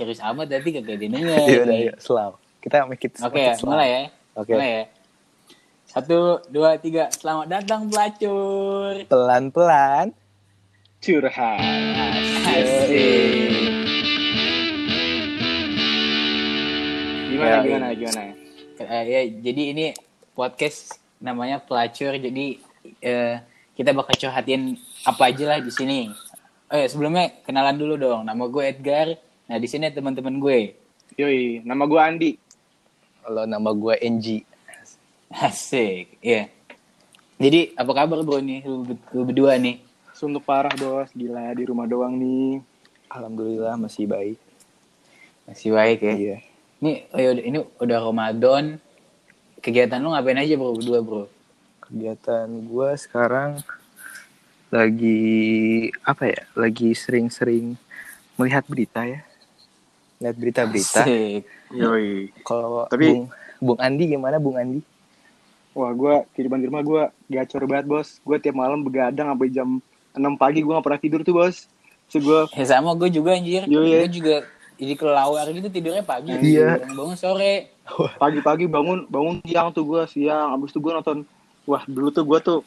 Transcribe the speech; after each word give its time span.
serius 0.00 0.24
amat 0.24 0.48
tadi 0.48 0.80
kagak 0.80 0.96
denger. 0.96 1.28
Iya 1.44 1.92
yuk, 1.92 1.96
slow. 2.00 2.40
Kita 2.64 2.88
make 2.88 3.04
it 3.04 3.20
Oke, 3.20 3.52
slow. 3.60 3.76
mulai 3.76 3.88
ya. 3.92 4.02
Oke. 4.32 4.56
Mulai 4.56 4.70
ya. 4.72 4.84
Satu, 5.84 6.40
dua, 6.48 6.80
tiga. 6.80 7.12
Selamat 7.12 7.52
datang 7.52 7.84
pelacur. 7.92 9.04
Pelan-pelan. 9.04 10.16
curhat 11.00 11.60
Asik. 12.44 13.72
gimana 17.32 17.48
Ya, 17.48 17.64
gimana 17.64 17.86
gimana 17.96 18.22
Eh, 18.80 19.04
ya, 19.08 19.20
jadi 19.44 19.62
ini 19.76 19.86
podcast 20.32 20.96
namanya 21.20 21.60
pelacur. 21.60 22.16
Jadi 22.16 22.56
eh, 23.04 23.36
kita 23.76 23.92
bakal 23.92 24.16
curhatin 24.16 24.80
apa 25.04 25.28
aja 25.28 25.44
lah 25.56 25.60
di 25.60 25.68
sini. 25.68 26.08
Oh 26.72 26.76
ya, 26.76 26.88
sebelumnya 26.88 27.32
kenalan 27.44 27.76
dulu 27.76 28.00
dong. 28.00 28.24
Nama 28.24 28.44
gue 28.48 28.64
Edgar. 28.64 29.08
Nah, 29.50 29.58
di 29.58 29.66
sini 29.66 29.90
teman-teman 29.90 30.38
gue. 30.38 30.78
yoi 31.18 31.58
nama 31.66 31.82
gua 31.90 32.06
Andi 32.06 32.38
Kalau 33.18 33.50
nama 33.50 33.74
gue 33.74 33.98
NG. 33.98 34.46
Asik. 35.26 36.22
Iya. 36.22 36.46
Jadi 37.34 37.74
apa 37.74 37.90
kabar 37.90 38.22
bro 38.22 38.38
nih 38.38 38.62
lu, 38.62 38.86
lu 38.86 39.22
berdua 39.26 39.58
nih? 39.58 39.82
suntuk 40.14 40.44
parah 40.44 40.70
bos 40.76 41.08
gila 41.16 41.48
di 41.56 41.64
rumah 41.64 41.88
doang 41.88 42.12
nih 42.20 42.60
Alhamdulillah 43.10 43.74
masih 43.74 44.06
baik. 44.06 44.38
Masih 45.50 45.74
baik 45.74 45.98
ya. 45.98 46.14
Iya. 46.14 46.36
Ini 46.78 46.92
oh 47.10 47.18
ya 47.18 47.28
udah 47.34 47.44
ini 47.50 47.58
udah 47.82 47.98
Ramadan. 48.06 48.64
Kegiatan 49.58 49.98
lu 49.98 50.14
ngapain 50.14 50.38
aja 50.38 50.54
bro 50.54 50.78
berdua 50.78 51.02
bro? 51.02 51.24
Kegiatan 51.90 52.46
gue 52.46 52.88
sekarang 53.02 53.58
lagi 54.70 55.18
apa 56.06 56.30
ya? 56.30 56.40
Lagi 56.54 56.94
sering-sering 56.94 57.74
melihat 58.38 58.62
berita 58.70 59.02
ya. 59.02 59.26
Lihat 60.20 60.36
berita-berita. 60.36 61.02
Yoi 61.72 62.28
Kalau 62.42 62.84
Tapi- 62.86 63.08
Bung, 63.08 63.22
Bung 63.58 63.78
Andi 63.78 64.04
gimana 64.06 64.36
Bung 64.36 64.54
Andi? 64.54 64.80
wah 65.70 65.94
gua 65.94 66.26
kehidupan 66.34 66.58
di 66.58 66.66
rumah 66.66 66.82
gua 66.82 67.02
gacor 67.24 67.62
banget 67.62 67.86
bos 67.86 68.18
gua 68.20 68.36
tiap 68.36 68.58
malam 68.58 68.82
begadang 68.82 69.30
sampai 69.30 69.48
jam 69.48 69.78
6 70.10 70.18
pagi 70.34 70.60
gua 70.60 70.76
gak 70.76 70.84
pernah 70.84 70.98
tidur 71.00 71.22
tuh 71.22 71.30
bos 71.32 71.70
so 72.04 72.18
gua 72.18 72.50
Ya 72.50 72.66
sama 72.66 72.90
gue 72.92 73.06
juga 73.08 73.32
anjir. 73.32 73.64
Yo, 73.64 73.80
iya. 73.80 74.02
Gue 74.02 74.10
juga 74.12 74.34
jadi 74.74 74.94
kelawar 74.94 75.46
gitu 75.46 75.70
tidurnya 75.70 76.02
pagi. 76.02 76.34
Iya. 76.34 76.82
Bangun 76.84 77.14
sore. 77.14 77.70
pagi-pagi 78.16 78.66
bangun 78.66 79.06
bangun 79.06 79.38
siang 79.42 79.70
tuh 79.70 79.84
gua 79.84 80.02
siang 80.04 80.52
abis 80.52 80.70
itu 80.70 80.78
gua 80.80 80.98
nonton 80.98 81.22
wah 81.64 81.82
dulu 81.86 82.10
tuh 82.10 82.24
gua 82.24 82.38
tuh 82.40 82.66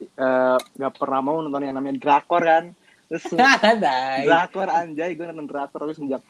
eh, 0.00 0.56
gak 0.76 0.92
pernah 0.96 1.20
mau 1.20 1.38
nonton 1.38 1.60
yang 1.60 1.74
namanya 1.74 1.98
drakor 1.98 2.40
kan 2.40 2.64
terus 3.06 3.26
Dai. 3.82 4.22
drakor 4.22 4.66
anjay 4.66 5.12
gue 5.12 5.22
nonton 5.24 5.46
drakor 5.46 5.82
terus 5.82 5.98
sejak 5.98 6.22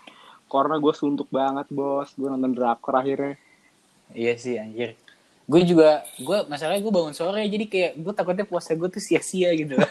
karena 0.50 0.76
gue 0.76 0.92
suntuk 0.92 1.30
banget 1.30 1.70
bos 1.70 2.10
gue 2.12 2.26
nonton 2.26 2.50
drakor 2.50 2.98
akhirnya 2.98 3.38
Iya 4.10 4.34
sih 4.34 4.58
anjir. 4.58 4.98
Gue 5.46 5.62
juga, 5.62 6.02
gue 6.14 6.38
masalahnya 6.46 6.78
gue 6.78 6.90
bangun 6.90 7.14
sore 7.14 7.46
jadi 7.46 7.62
kayak 7.66 7.92
gue 7.98 8.10
takutnya 8.10 8.42
puasa 8.42 8.74
gue 8.74 8.86
tuh 8.86 8.98
sia-sia 8.98 9.54
gitu. 9.54 9.78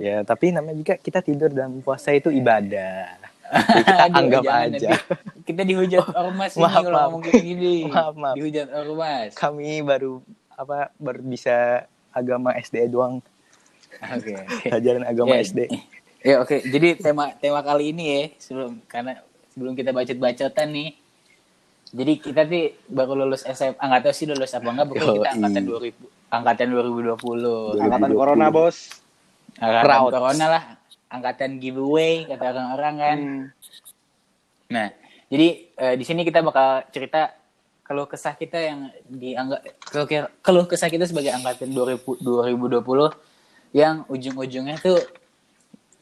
Ya, 0.00 0.22
tapi 0.22 0.48
namanya 0.48 0.78
juga 0.78 0.94
kita 0.96 1.20
tidur 1.20 1.50
dan 1.50 1.82
puasa 1.82 2.08
itu 2.12 2.30
ibadah. 2.30 3.20
Jadi 3.48 3.82
kita 3.84 4.04
Aduh, 4.06 4.16
anggap 4.16 4.42
jangan 4.44 4.64
aja. 4.64 4.88
nanti 4.96 5.42
Kita 5.42 5.62
dihujat 5.64 6.04
ormas 6.08 6.52
ini 6.52 6.62
Maaf, 6.62 6.80
kalau 6.80 6.88
maaf. 6.88 7.04
ngomong 7.04 7.22
kayak 7.24 7.42
gini. 7.42 7.74
Maaf, 7.92 8.14
maaf. 8.14 8.34
Dihujat 8.36 8.68
ormas. 8.70 9.30
Kami 9.34 9.70
baru 9.82 10.12
apa 10.52 10.76
baru 10.96 11.20
bisa 11.22 11.56
agama 12.10 12.50
SD 12.54 12.88
doang, 12.88 13.20
Oke. 14.00 14.32
oke. 14.36 14.64
pelajaran 14.64 15.04
agama 15.04 15.34
Ya, 15.34 15.42
SD. 15.42 15.60
Ya 16.18 16.34
oke, 16.38 16.60
jadi 16.62 16.96
tema 16.96 17.30
tema 17.36 17.60
kali 17.60 17.92
ini 17.92 18.04
ya 18.08 18.22
sebelum 18.36 18.80
karena 18.84 19.22
sebelum 19.58 19.74
kita 19.74 19.90
bacot-bacotan 19.90 20.70
nih. 20.70 20.94
Jadi 21.90 22.12
kita 22.22 22.46
tuh 22.46 22.78
baru 22.86 23.26
lulus 23.26 23.42
SMA, 23.42 23.74
nggak 23.74 24.06
tahu 24.06 24.14
sih 24.14 24.30
lulus 24.30 24.54
apa 24.54 24.70
enggak, 24.70 24.86
pokoknya 24.86 25.10
kita 25.18 25.30
angkatan 25.34 25.62
2000 25.66 26.30
angkatan 26.30 26.66
2020. 26.70 27.82
angkatan 27.82 28.08
2020. 28.14 28.20
corona 28.22 28.46
bos 28.54 28.76
Angkatan 29.58 29.84
Proud. 29.88 30.10
corona 30.14 30.46
lah, 30.46 30.64
angkatan 31.10 31.50
giveaway 31.58 32.28
kata 32.28 32.44
orang-orang 32.54 32.94
kan. 33.00 33.18
Hmm. 33.18 33.44
Nah, 34.70 34.88
jadi 35.26 35.48
eh, 35.74 35.94
di 35.98 36.04
sini 36.06 36.22
kita 36.22 36.44
bakal 36.44 36.86
cerita 36.94 37.34
kalau 37.82 38.04
kesah 38.04 38.36
kita 38.36 38.60
yang 38.60 38.92
dianggap 39.08 39.64
kalau 40.44 40.68
kesah 40.68 40.92
kita 40.92 41.08
sebagai 41.08 41.32
angkatan 41.32 41.72
2000 41.72 42.04
2020 42.20 43.74
yang 43.74 44.04
ujung-ujungnya 44.12 44.76
tuh 44.78 45.00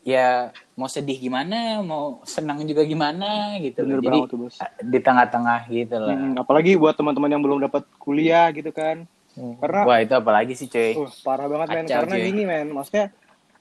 ya 0.06 0.48
mau 0.72 0.86
sedih 0.86 1.18
gimana, 1.18 1.82
mau 1.82 2.22
senang 2.22 2.62
juga 2.62 2.80
gimana 2.82 3.58
gitu. 3.58 3.82
Bener 3.82 3.98
Jadi 3.98 4.06
banget 4.22 4.30
Bos. 4.32 4.54
eh, 4.56 4.70
di 4.80 4.98
tengah-tengah 4.98 5.66
gitu 5.66 5.96
loh. 5.96 6.08
Hmm, 6.08 6.38
apalagi 6.38 6.78
buat 6.78 6.94
teman-teman 6.94 7.26
yang 7.28 7.42
belum 7.42 7.58
dapat 7.60 7.82
kuliah 7.98 8.48
gitu 8.50 8.70
kan 8.70 9.04
Hmm. 9.34 9.52
karena 9.58 9.80
Wah, 9.84 9.98
itu 10.00 10.14
apalagi 10.14 10.54
sih, 10.54 10.64
cuy. 10.64 10.96
uh, 10.96 11.12
parah 11.20 11.44
banget 11.44 11.68
men 11.68 11.84
karena 11.84 12.14
cuy. 12.14 12.24
gini 12.24 12.42
men 12.42 12.72
maksudnya 12.72 13.12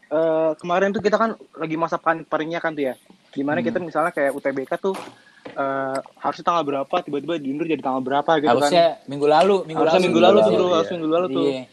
eh, 0.07 0.51
kemarin 0.55 0.89
tuh 0.89 1.01
kita 1.01 1.17
kan 1.17 1.29
lagi 1.53 1.75
masa 1.75 1.97
panik 1.97 2.23
paniknya 2.25 2.57
kan 2.57 2.71
tuh 2.71 2.85
ya 2.85 2.95
gimana 3.29 3.59
Hmm. 3.59 3.67
kita 3.67 3.77
misalnya 3.81 4.07
kayak 4.09 4.31
UTBK 4.31 4.71
tuh 4.77 4.95
eh, 5.47 5.97
harusnya 6.15 6.45
tanggal 6.45 6.63
berapa 6.63 6.95
tiba-tiba 7.01 7.35
diundur 7.35 7.65
jadi 7.65 7.81
tanggal 7.81 7.99
berapa 8.01 8.31
gitu 8.37 8.55
Harusnya 8.55 9.03
minggu 9.03 9.27
lalu, 9.27 9.55
minggu 9.65 9.75
kan 9.75 9.83
harusnya 9.83 9.99
lalu. 9.99 10.05
minggu 10.07 10.21
lalu 10.21 10.37
tuh 10.37 10.47
lalu, 10.47 10.63
iya. 10.79 10.91
minggu 10.93 11.09
lalu 11.11 11.27
tuh 11.27 11.45
Iya. 11.45 11.63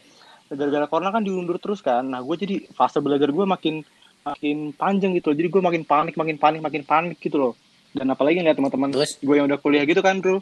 gara-gara 0.51 0.85
corona 0.85 1.09
kan 1.09 1.23
diundur 1.23 1.57
terus 1.57 1.79
kan 1.79 2.03
nah 2.03 2.19
gue 2.19 2.35
jadi 2.35 2.55
fase 2.69 2.99
belajar 2.99 3.29
gue 3.29 3.45
makin 3.45 3.87
makin 4.23 4.57
panjang 4.71 5.11
gitu 5.13 5.29
loh 5.29 5.35
jadi 5.35 5.47
gue 5.47 5.61
makin 5.61 5.83
panik 5.83 6.13
makin 6.13 6.35
panik 6.35 6.59
makin 6.59 6.81
panik 6.81 7.17
gitu 7.17 7.35
loh 7.35 7.53
dan 7.91 8.07
apalagi 8.07 8.39
ngeliat 8.39 8.55
teman-teman 8.55 8.89
gue 8.95 9.35
yang 9.35 9.45
udah 9.45 9.57
kuliah 9.57 9.83
gitu 9.83 9.99
kan 9.99 10.17
bro 10.17 10.39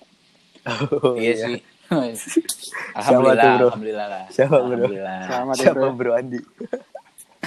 Oh, 0.62 1.18
Iya 1.18 1.34
sih. 1.36 1.58
Siapa 1.92 2.94
alhamdulillah, 2.94 3.34
tuh, 3.36 3.50
bro? 3.52 3.68
alhamdulillah 3.68 4.08
lah. 4.08 4.24
Siapa, 4.30 4.56
bro? 4.56 4.66
Alhamdulillah. 4.70 5.18
deh 5.18 5.58
Siapa 5.58 5.74
bro 5.82 5.92
Bro 5.92 6.12
Andi? 6.14 6.40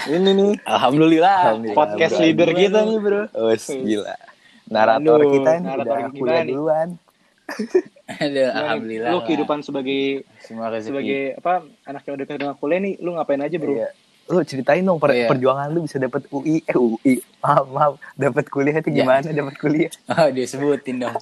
ini 0.06 0.30
nih 0.34 0.52
Alhamdulillah. 0.64 1.38
Alhamdulillah. 1.46 1.78
podcast 1.78 2.12
bro. 2.12 2.22
leader 2.26 2.48
Bro. 2.48 2.58
kita 2.58 2.78
nih 2.82 2.98
bro 2.98 3.22
Oh, 3.32 3.54
gila. 3.78 4.14
Narator 4.66 5.18
Aduh, 5.20 5.30
kita 5.32 5.50
nih 5.52 5.62
narator 5.62 5.86
udah 5.86 5.96
kita 6.02 6.18
kuliah 6.18 6.42
nih. 6.42 6.50
duluan. 6.50 6.88
Aduh, 8.24 8.48
alhamdulillah. 8.50 9.10
lu 9.10 9.18
kehidupan 9.22 9.58
sebagai 9.60 10.02
semua 10.38 10.66
rezeki. 10.68 10.88
sebagai 10.90 11.20
apa 11.38 11.52
anak 11.84 12.02
yang 12.02 12.14
udah 12.14 12.26
keterima 12.26 12.54
kuliah 12.54 12.80
nih 12.82 12.94
lu 12.98 13.10
ngapain 13.14 13.40
aja 13.40 13.56
bro 13.56 13.72
Iya. 13.72 13.88
Lu 14.26 14.40
ceritain 14.42 14.80
dong 14.80 14.96
per- 14.96 15.12
Iya. 15.12 15.28
perjuangan 15.28 15.68
lu 15.68 15.84
bisa 15.84 15.96
dapat 15.96 16.24
UI 16.28 16.62
eh 16.62 16.74
UI. 16.74 17.20
Maaf, 17.38 17.66
maaf. 17.68 17.92
Dapat 18.14 18.48
kuliah 18.48 18.76
itu 18.76 18.88
Ya. 18.88 18.96
gimana 19.02 19.26
dapat 19.26 19.54
kuliah? 19.54 19.92
Oh, 20.10 20.28
disebutin 20.28 20.96
dong. 20.98 21.16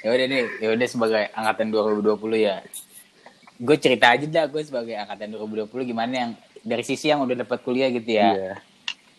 Ya 0.00 0.08
udah 0.10 0.26
deh, 0.26 0.44
ya 0.58 0.68
udah 0.70 0.86
sebagai 0.86 1.22
angkatan 1.32 1.68
2020 1.68 2.14
ya. 2.38 2.62
Gue 3.56 3.76
cerita 3.76 4.06
aja 4.08 4.22
dah 4.22 4.44
gue 4.44 4.60
sebagai 4.60 4.94
angkatan 4.94 5.32
2020 5.32 5.66
gimana 5.84 6.12
yang 6.12 6.30
dari 6.60 6.82
sisi 6.82 7.08
yang 7.08 7.20
udah 7.20 7.36
dapat 7.38 7.58
kuliah 7.60 7.88
gitu 7.88 8.10
ya. 8.12 8.28
Iya. 8.30 8.52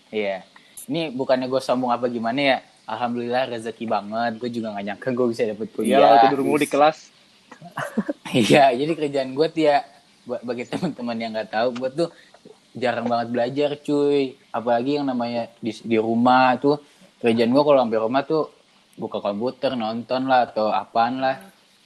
Iya. 0.09 0.37
Ini 0.85 1.11
bukannya 1.11 1.45
gue 1.45 1.59
sombong 1.59 1.89
apa 1.89 2.05
gimana 2.07 2.39
ya. 2.39 2.57
Alhamdulillah 2.85 3.49
rezeki 3.49 3.85
banget. 3.85 4.37
Gue 4.37 4.49
juga 4.49 4.71
gak 4.71 4.85
nyangka 4.85 5.09
gue 5.09 5.27
bisa 5.27 5.41
dapet 5.43 5.67
Iya, 5.67 5.75
kuliah. 5.97 6.21
tidur 6.23 6.41
mulu 6.41 6.57
di 6.57 6.69
kelas. 6.69 6.97
Iya, 8.27 8.73
jadi 8.73 8.91
kerjaan 8.93 9.31
gue 9.31 9.47
tuh 9.47 9.63
ya 9.63 9.79
buat 10.23 10.41
bagi 10.41 10.65
teman-teman 10.65 11.15
yang 11.15 11.31
nggak 11.31 11.49
tahu, 11.49 11.67
gue 11.77 11.89
tuh 11.95 12.09
jarang 12.75 13.07
banget 13.07 13.27
belajar, 13.31 13.69
cuy. 13.79 14.35
Apalagi 14.51 14.99
yang 14.99 15.07
namanya 15.07 15.47
di, 15.57 15.71
di 15.73 15.97
rumah 15.97 16.55
tuh 16.55 16.77
kerjaan 17.17 17.49
gue 17.49 17.63
kalau 17.63 17.79
sampai 17.79 17.99
rumah 17.99 18.21
tuh 18.21 18.51
buka 18.95 19.17
komputer, 19.17 19.73
nonton 19.73 20.27
lah 20.27 20.45
atau 20.45 20.69
apaan 20.69 21.17
lah. 21.17 21.39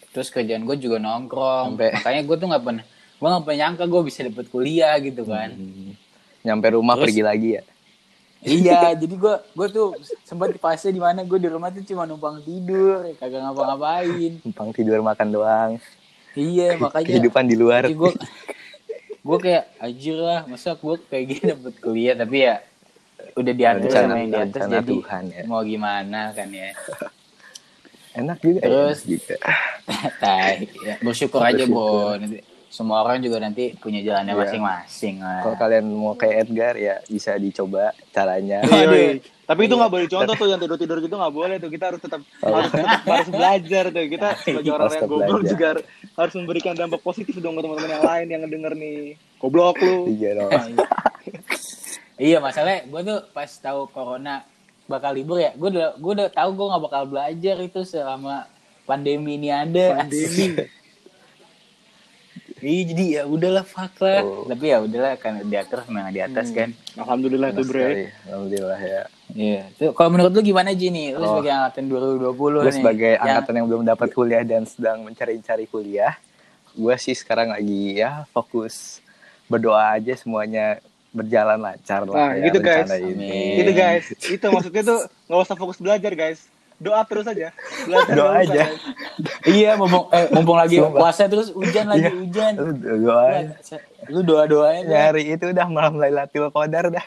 Terus 0.10 0.28
kerjaan 0.28 0.66
gue 0.66 0.76
juga 0.76 0.98
nongkrong. 0.98 1.74
Sampai- 1.74 1.94
Makanya 1.96 2.22
gue 2.24 2.36
tuh 2.36 2.48
nggak 2.50 2.64
pernah, 2.64 2.84
gue 3.16 3.28
nggak 3.28 3.44
pernah 3.44 3.60
nyangka 3.60 3.84
gue 3.86 4.02
bisa 4.04 4.20
dapet 4.24 4.46
kuliah 4.50 4.98
gitu 4.98 5.22
kan. 5.24 5.50
Hmm. 5.54 5.94
Nyampe 6.42 6.68
rumah 6.72 6.98
Terus- 6.98 7.06
pergi 7.08 7.22
lagi 7.22 7.50
ya. 7.52 7.64
iya, 8.40 8.96
jadi 8.96 9.12
gue 9.12 9.36
gue 9.52 9.68
tuh 9.68 9.88
sempat 10.24 10.48
di 10.48 10.58
fase 10.58 10.88
di 10.88 10.98
mana 10.98 11.22
gue 11.22 11.36
di 11.36 11.46
rumah 11.46 11.68
tuh 11.70 11.84
cuma 11.84 12.08
numpang 12.08 12.40
tidur, 12.42 13.04
kagak 13.16 13.44
ngapa-ngapain. 13.44 14.40
Numpang 14.42 14.72
tidur 14.72 15.04
makan 15.04 15.28
doang. 15.30 15.72
Iya, 16.34 16.80
makanya 16.80 17.10
Kehidupan 17.10 17.44
di 17.46 17.56
luar. 17.60 17.84
Gue 17.86 18.16
gue 19.30 19.38
kayak 19.40 19.64
anjir 19.78 20.18
lah 20.18 20.42
masa 20.44 20.74
gue 20.74 20.96
kayak 21.06 21.26
gini 21.28 21.44
dapet 21.48 21.74
kuliah 21.78 22.16
tapi 22.16 22.38
ya 22.42 22.56
udah 23.36 23.54
diatur 23.54 23.86
Rencana- 23.86 24.08
sama 24.08 24.18
yang 24.18 24.30
di 24.32 24.40
atas 24.42 24.62
jadi 24.66 24.90
Tuhan 24.90 25.24
ya. 25.30 25.42
mau 25.46 25.62
gimana 25.62 26.22
kan 26.34 26.50
ya 26.50 26.74
Enak 28.10 28.42
juga. 28.42 28.60
Terus- 28.60 29.06
enak 29.06 29.12
juga. 29.22 29.36
Tai, 30.24 30.56
ya, 30.82 30.96
bersyukur 31.00 31.40
aja 31.40 31.64
bro 31.64 31.78
Bersyukur. 31.78 32.14
nanti 32.20 32.40
semua 32.70 33.02
orang 33.02 33.18
juga 33.18 33.38
nanti 33.40 33.74
punya 33.74 34.00
jalannya 34.00 34.32
Iya. 34.32 34.42
masing-masing 34.46 35.16
lah 35.18 35.42
Kalau 35.42 35.58
kalian 35.58 35.86
mau 35.90 36.14
kayak 36.14 36.36
Edgar 36.44 36.74
ya 36.74 37.02
bisa 37.04 37.34
dicoba 37.36 37.84
caranya. 38.10 38.62
Iya, 38.62 38.86
Aduh. 38.86 38.94
iya. 38.96 39.14
Tapi 39.44 39.66
itu 39.66 39.74
nggak 39.74 39.90
boleh 39.90 40.06
contoh 40.08 40.36
tuh 40.36 40.48
yang 40.48 40.62
tidur-tidur 40.62 40.98
gitu 41.00 41.16
nggak 41.16 41.34
boleh 41.34 41.56
tuh. 41.58 41.68
Kita 41.68 41.86
harus 41.90 41.98
tetap 42.00 42.22
harus 42.46 42.70
tetap 42.70 43.02
harus 43.04 43.30
belajar 43.30 43.84
tuh. 43.90 44.06
Kita 44.08 44.28
sebagai 44.44 44.70
orang 44.70 44.82
Harus 44.86 44.94
yang 44.96 45.10
goblok 45.10 45.26
belajar. 45.36 45.50
juga 45.50 45.70
harus 46.16 46.34
memberikan 46.36 46.74
dampak 46.74 47.02
positif 47.02 47.34
dong 47.36 47.54
ke 47.54 47.62
teman-teman 47.62 47.90
yang 47.92 48.06
lain 48.06 48.26
yang 48.28 48.42
ngedenger 48.46 48.74
nih. 48.76 48.98
Goblok 49.38 49.78
lu. 49.80 49.96
Iya 50.14 50.30
dong. 50.38 50.52
iya 52.18 52.38
masalahnya 52.38 52.86
gue 52.86 53.02
tuh 53.02 53.20
pas 53.32 53.50
tahu 53.50 53.88
corona 53.88 54.44
bakal 54.86 55.12
libur 55.12 55.38
ya 55.38 55.54
gue 55.54 55.70
udah 55.70 55.96
gue 55.96 56.12
udah 56.14 56.30
tahu 56.30 56.50
gue 56.52 56.66
nggak 56.68 56.84
bakal 56.84 57.04
belajar 57.06 57.56
itu 57.60 57.82
selama 57.84 58.46
pandemi 58.84 59.38
ini 59.38 59.50
ada 59.50 60.04
Pandemi. 60.04 60.58
Iya 62.62 62.82
jadi 62.86 63.04
ya 63.10 63.22
udahlah 63.26 63.62
fuck 63.62 63.94
lah 63.98 64.20
Oh. 64.20 64.46
tapi 64.46 64.66
ya 64.68 64.78
udahlah 64.80 65.16
kan 65.16 65.42
diatur 65.42 65.84
memang 65.86 66.10
di 66.10 66.20
atas 66.20 66.48
Hmm. 66.48 66.56
kan 66.56 66.70
Alhamdulillah 66.98 67.50
tuh 67.52 67.64
bro. 67.64 67.80
sekali. 67.82 68.06
Alhamdulillah 68.24 68.80
ya. 68.80 69.02
iya 69.30 69.62
Tuh, 69.74 69.92
kalau 69.92 70.10
menurut 70.10 70.32
lu 70.32 70.42
gimana 70.42 70.70
Ji 70.72 70.88
nih 70.88 71.08
lu 71.12 71.22
Oh. 71.22 71.30
sebagai 71.34 71.52
angkatan 71.52 71.84
2020 71.86 72.34
Gue 72.56 72.66
nih 72.66 72.76
sebagai 72.76 73.12
yang- 73.12 73.24
angkatan 73.26 73.54
yang 73.56 73.68
belum 73.68 73.84
dapat 73.84 74.08
kuliah 74.10 74.44
dan 74.44 74.64
sedang 74.64 74.98
mencari-cari 75.02 75.66
kuliah, 75.66 76.14
gue 76.72 76.96
sih 76.96 77.14
sekarang 77.14 77.50
lagi 77.50 77.98
ya 77.98 78.24
fokus 78.30 79.00
berdoa 79.46 79.94
aja 79.94 80.14
semuanya 80.14 80.78
berjalan 81.10 81.58
lancar 81.58 82.04
lah 82.04 82.14
Nah, 82.14 82.32
ya, 82.36 82.46
gitu, 82.46 82.60
guys. 82.60 82.86
rencana 82.86 82.98
ini. 83.02 83.34
Gitu 83.58 83.72
guys. 83.74 84.06
Itu 84.30 84.46
maksudnya 84.48 84.84
tuh 84.84 85.00
nggak 85.26 85.40
usah 85.42 85.56
fokus 85.56 85.78
belajar 85.78 86.14
guys. 86.14 86.46
Doa 86.80 87.04
terus 87.04 87.28
aja. 87.28 87.52
Belajar 87.84 88.16
Doa 88.16 88.34
aja. 88.40 88.64
iya 89.46 89.76
mumpung 89.76 90.08
eh, 90.10 90.32
mumpung 90.32 90.56
lagi 90.56 90.80
Sumpah. 90.80 90.96
puasa 90.98 91.24
terus 91.28 91.52
hujan 91.52 91.86
lagi 91.86 92.02
Iya. 92.02 92.12
hujan 92.16 92.54
Lu 92.56 92.72
doa 93.04 93.24
lu 94.08 94.20
doa 94.24 94.44
doain 94.46 94.84
nyari 94.84 95.24
itu 95.30 95.46
udah 95.46 95.68
malam 95.68 95.96
Lailatul 95.96 96.48
Qadar 96.50 96.88
dah. 96.88 97.04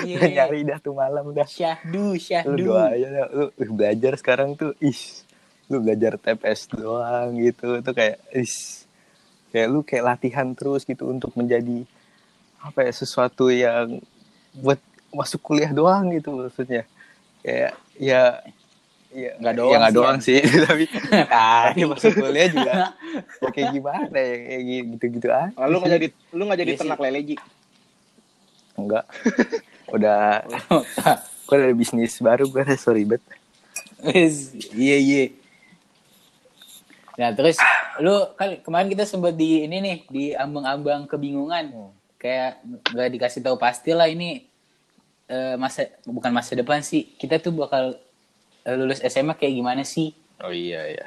iya 0.00 0.20
nyari 0.22 0.62
dah 0.62 0.78
tuh 0.78 0.92
malam 0.92 1.32
dah. 1.32 1.42
syahdu 1.44 2.12
Lu 2.12 2.16
syahdu 2.16 2.54
doa 2.56 2.92
aja 2.92 3.06
dah. 3.08 3.26
Lu 3.52 3.72
belajar 3.72 4.12
sekarang 4.14 4.54
tuh 4.54 4.72
ih. 4.78 5.00
Lu 5.66 5.80
belajar 5.80 6.14
TPS 6.14 6.70
doang 6.70 7.34
gitu 7.36 7.80
tuh 7.80 7.92
kayak 7.92 8.22
ih. 8.30 8.54
Kayak 9.48 9.68
lu 9.68 9.80
kayak 9.80 10.04
latihan 10.06 10.46
terus 10.52 10.84
gitu 10.84 11.08
untuk 11.08 11.34
menjadi 11.34 11.82
apa 12.58 12.84
ya 12.84 12.92
sesuatu 12.92 13.48
yang 13.48 13.98
buat 14.54 14.78
masuk 15.10 15.42
kuliah 15.42 15.72
doang 15.72 16.12
gitu 16.12 16.36
maksudnya. 16.36 16.86
Kayak 17.40 17.72
ya 17.96 18.38
ya 19.08 19.30
Nggak 19.40 19.52
ya 19.52 19.58
doang 19.58 19.72
nggak 19.80 19.88
sih, 19.90 19.96
doang 19.96 20.18
ya. 20.18 20.24
sih 20.26 20.38
tapi 20.68 20.84
tapi 21.28 21.80
masuk 21.90 22.12
kuliah 22.12 22.48
juga 22.52 22.72
ya 23.42 23.48
kayak 23.48 23.68
gimana 23.72 24.18
ya 24.18 24.36
kayak 24.36 24.62
gitu-gitu 24.68 25.26
aja. 25.32 25.48
Ah, 25.56 25.66
Lu 25.66 25.76
nggak 25.80 25.92
jadi 25.96 26.06
lu 26.36 26.42
nggak 26.44 26.58
jadi 26.60 26.70
Iya 26.74 26.78
ternak 26.80 27.00
lele 27.00 27.20
Ji. 27.24 27.36
Enggak. 28.76 29.04
Udah 29.88 30.44
gue 31.48 31.56
ada 31.56 31.72
bisnis 31.72 32.20
baru 32.20 32.44
gue 32.46 32.60
ada 32.60 32.76
sorry 32.76 33.08
bet. 33.08 33.24
Iya 34.76 34.96
iya. 35.00 35.24
Nah 37.18 37.34
terus 37.34 37.58
lu 37.98 38.14
kan 38.38 38.60
kemarin 38.62 38.86
kita 38.86 39.02
sempat 39.02 39.34
di 39.34 39.66
ini 39.66 39.76
nih 39.82 39.96
di 40.06 40.24
ambang-ambang 40.36 41.08
kebingungan 41.10 41.72
kayak 42.14 42.62
nggak 42.94 43.10
dikasih 43.16 43.40
tahu 43.42 43.56
pasti 43.58 43.90
lah 43.90 44.06
ini 44.06 44.46
eh, 45.26 45.54
masa 45.58 45.90
bukan 46.06 46.30
masa 46.30 46.54
depan 46.54 46.78
sih 46.78 47.10
kita 47.18 47.42
tuh 47.42 47.50
bakal 47.50 47.98
lulus 48.66 49.04
SMA 49.04 49.36
kayak 49.36 49.54
gimana 49.54 49.82
sih? 49.84 50.14
Oh 50.42 50.54
iya 50.54 50.86
iya. 50.88 51.06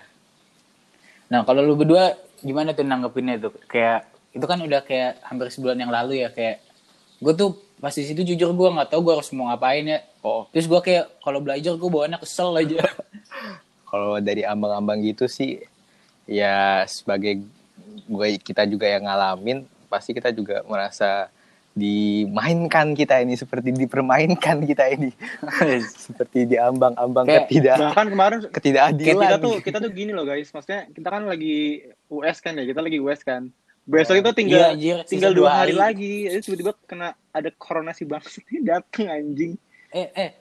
Nah 1.31 1.47
kalau 1.47 1.63
lu 1.63 1.79
berdua 1.79 2.15
gimana 2.43 2.75
tuh 2.75 2.83
nanggepinnya 2.83 3.39
tuh 3.39 3.53
kayak 3.67 4.07
itu 4.31 4.45
kan 4.47 4.59
udah 4.63 4.81
kayak 4.83 5.19
hampir 5.27 5.51
sebulan 5.51 5.77
yang 5.79 5.91
lalu 5.91 6.23
ya 6.23 6.31
kayak 6.31 6.63
gue 7.21 7.33
tuh 7.35 7.59
pas 7.81 7.93
di 7.93 8.05
situ 8.05 8.21
jujur 8.33 8.53
gue 8.53 8.69
nggak 8.71 8.93
tahu 8.93 9.01
gue 9.03 9.13
harus 9.17 9.31
mau 9.35 9.51
ngapain 9.51 9.83
ya. 9.83 9.99
Oh 10.21 10.47
Terus 10.53 10.69
gue 10.69 10.79
kayak 10.79 11.05
kalau 11.21 11.39
belajar 11.41 11.73
gue 11.75 11.89
bawaannya 11.89 12.19
kesel 12.21 12.55
aja. 12.55 12.79
kalau 13.91 14.17
dari 14.23 14.47
ambang-ambang 14.47 15.03
gitu 15.03 15.27
sih 15.27 15.59
ya 16.23 16.87
sebagai 16.87 17.43
gue 18.07 18.27
kita 18.39 18.63
juga 18.63 18.87
yang 18.87 19.03
ngalamin 19.03 19.67
pasti 19.91 20.15
kita 20.15 20.31
juga 20.31 20.63
merasa 20.63 21.27
dimainkan 21.71 22.91
kita 22.91 23.19
ini 23.19 23.33
seperti 23.33 23.71
dipermainkan 23.71 24.59
kita 24.61 24.91
ini 24.91 25.09
seperti 26.05 26.43
diambang-ambang 26.45 27.23
ketidak 27.25 27.79
Bahkan 27.79 28.07
kemarin 28.07 28.39
ketidakadilan 28.47 29.15
kita 29.23 29.37
tuh 29.37 29.55
kita 29.59 29.77
tuh 29.79 29.91
gini 29.91 30.11
loh 30.11 30.23
guys. 30.23 30.51
Maksudnya 30.51 30.87
kita 30.87 31.07
kan 31.07 31.23
lagi 31.23 31.81
US 32.07 32.37
kan 32.37 32.53
ya. 32.53 32.63
Kita 32.63 32.79
lagi 32.79 32.97
US 32.99 33.21
kan. 33.21 33.47
Besok 33.81 34.15
itu 34.15 34.29
tinggal 34.31 34.59
Iya, 34.61 34.67
anjir, 34.71 34.97
tinggal 35.09 35.31
sisa 35.31 35.39
dua 35.39 35.49
hari, 35.49 35.71
hari. 35.71 35.73
lagi. 35.73 36.13
Jadi 36.29 36.41
tiba-tiba 36.43 36.71
kena 36.85 37.07
ada 37.31 37.49
corona 37.53 37.91
si 37.91 38.03
bangsa 38.03 38.39
ini 38.45 38.59
dateng 38.61 39.07
anjing. 39.07 39.53
eh 39.91 40.07
eh 40.13 40.31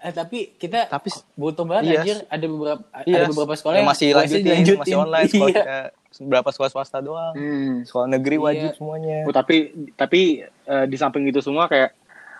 eh 0.00 0.12
tapi 0.12 0.52
kita 0.54 0.88
tapi 0.88 1.12
butuh 1.34 1.64
banget 1.64 1.84
Iya. 1.86 1.96
anjir 1.98 2.16
ada 2.24 2.46
beberapa 2.46 2.82
iya, 3.04 3.16
ada 3.18 3.26
beberapa 3.28 3.52
sekolah 3.52 3.76
yang 3.76 3.88
masih 3.90 4.08
lanjutin, 4.12 4.40
dilanjutin. 4.42 4.80
masih 4.80 4.96
online 4.96 5.28
sekolah 5.32 5.52
Iya. 5.52 5.80
Berapa 6.16 6.46
sekolah 6.46 6.70
swasta 6.70 6.98
doang 6.98 7.32
Hmm. 7.32 7.82
sekolah 7.82 8.06
negeri 8.08 8.36
wajib 8.36 8.70
Iya. 8.70 8.76
semuanya 8.76 9.18
Oh, 9.24 9.32
tapi 9.32 9.56
tapi 9.92 10.20
eh, 10.44 10.84
di 10.84 10.94
samping 10.94 11.24
itu 11.24 11.38
semua 11.38 11.66
kayak 11.66 11.94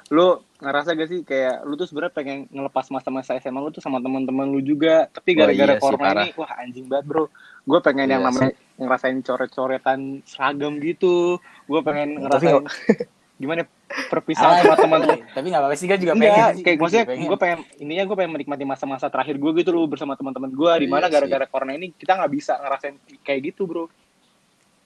lu 0.07 0.37
ngerasa 0.55 0.93
gak 0.93 1.09
sih 1.09 1.21
kayak 1.23 1.65
lu 1.65 1.75
tuh 1.75 1.85
sebenarnya 1.85 2.13
pengen 2.13 2.39
ngelepas 2.49 2.87
masa-masa 2.89 3.35
SMA 3.35 3.57
lu 3.57 3.71
tuh 3.71 3.81
sama 3.81 3.99
teman-teman 3.99 4.47
lu 4.47 4.61
juga 4.61 5.09
tapi 5.09 5.33
Oh, 5.33 5.37
gara-gara 5.41 5.73
iya 5.73 5.81
corona 5.81 6.05
parah. 6.05 6.25
ini 6.25 6.31
wah 6.35 6.53
anjing 6.55 6.87
banget 6.87 7.05
bro 7.07 7.25
gue 7.63 7.79
pengen 7.81 8.07
yang 8.09 8.21
Iya 8.21 8.29
namanya 8.29 8.53
ngerasain 8.77 9.19
coret-coretan 9.21 10.01
seragam 10.23 10.77
gitu 10.79 11.41
gue 11.65 11.81
pengen 11.81 12.21
Tapi 12.21 12.47
ngerasain 12.53 12.65
gimana 13.35 13.67
perpisahan 14.09 14.63
Ah, 14.63 14.63
sama 14.63 14.77
teman 14.79 15.01
tapi 15.37 15.47
nggak 15.51 15.63
apa-apa 15.63 15.75
sih 15.75 15.91
kan 15.91 15.99
juga 15.99 16.15
pengen 16.15 16.63
kayak 16.63 16.79
maksudnya 16.79 17.07
gue 17.11 17.39
pengen. 17.39 17.59
ininya 17.83 18.05
gue 18.07 18.17
pengen 18.17 18.33
menikmati 18.33 18.63
masa-masa 18.63 19.11
terakhir 19.11 19.43
gue 19.43 19.51
gitu 19.59 19.75
loh 19.75 19.91
bersama 19.91 20.15
teman-teman 20.15 20.55
gue 20.55 20.73
di 20.81 20.89
mana 20.89 21.11
Iya 21.11 21.19
gara-gara 21.19 21.47
corona 21.51 21.75
ini 21.75 21.91
kita 21.91 22.15
nggak 22.15 22.31
bisa 22.31 22.55
ngerasain 22.57 22.95
kayak 23.27 23.41
gitu 23.51 23.67
bro. 23.67 23.91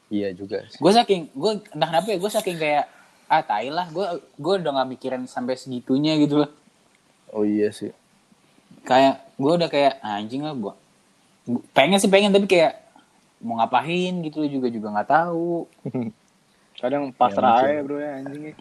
Iya 0.08 0.32
juga 0.32 0.64
gue 0.64 0.92
saking 0.96 1.22
gue 1.36 1.50
entah 1.76 1.88
kenapa 1.92 2.06
ya 2.08 2.16
gue 2.16 2.30
saking 2.32 2.56
kayak 2.56 2.84
ah 3.28 3.44
tai 3.44 3.68
lah 3.68 3.84
gue 3.92 4.06
gue 4.24 4.54
udah 4.64 4.72
nggak 4.80 4.88
mikirin 4.96 5.22
sampai 5.28 5.52
segitunya 5.54 6.16
gitu 6.16 6.40
loh. 6.40 6.50
Oh 7.28 7.44
iya 7.44 7.68
sih. 7.68 7.92
Kayak 8.82 9.28
gue 9.36 9.52
udah 9.52 9.68
kayak 9.68 10.00
ah, 10.00 10.16
anjing 10.16 10.40
lah 10.40 10.56
gue 10.56 10.72
pengen 11.76 12.00
sih 12.00 12.08
pengen 12.08 12.32
tapi 12.32 12.48
kayak 12.48 12.80
mau 13.38 13.60
ngapain? 13.60 14.24
gitu 14.24 14.40
loh 14.40 14.50
juga 14.50 14.68
juga 14.72 14.88
nggak 14.96 15.08
tahu 15.08 15.68
kadang 16.78 17.04
Ya, 17.04 17.12
pasrah 17.12 17.52
mungkin. 17.52 17.68
aja 17.68 17.80
bro 17.82 17.96
ya 17.98 18.10
anjingnya 18.16 18.54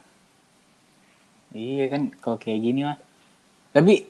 iya 1.51 1.85
kan 1.87 2.01
kalau 2.17 2.35
kayak 2.35 2.59
gini 2.59 2.81
mah 2.83 2.97
tapi 3.71 4.05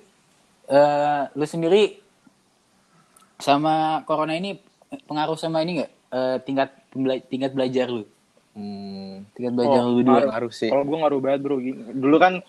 eh 0.67 1.21
lu 1.31 1.45
sendiri 1.45 1.99
sama 3.37 3.75
corona 4.03 4.33
ini 4.33 4.57
pengaruh 5.03 5.35
sama 5.35 5.61
ini 5.61 5.81
nggak 5.81 5.91
Eh, 6.07 6.39
tingkat 6.39 6.71
pembela- 6.87 7.19
tingkat 7.21 7.51
belajar 7.51 7.91
lu 7.91 8.07
hmm, 8.55 9.27
tingkat 9.35 9.53
belajar 9.53 9.83
Oh, 9.83 9.91
lu 9.91 9.99
dua 9.99 10.23
ngaruh. 10.23 10.31
ngaruh 10.31 10.53
sih 10.55 10.71
Kalau 10.71 10.87
gue 10.87 10.97
ngaruh 10.97 11.19
banget 11.19 11.39
bro. 11.43 11.59
Dulu 11.91 12.15
kan 12.15 12.39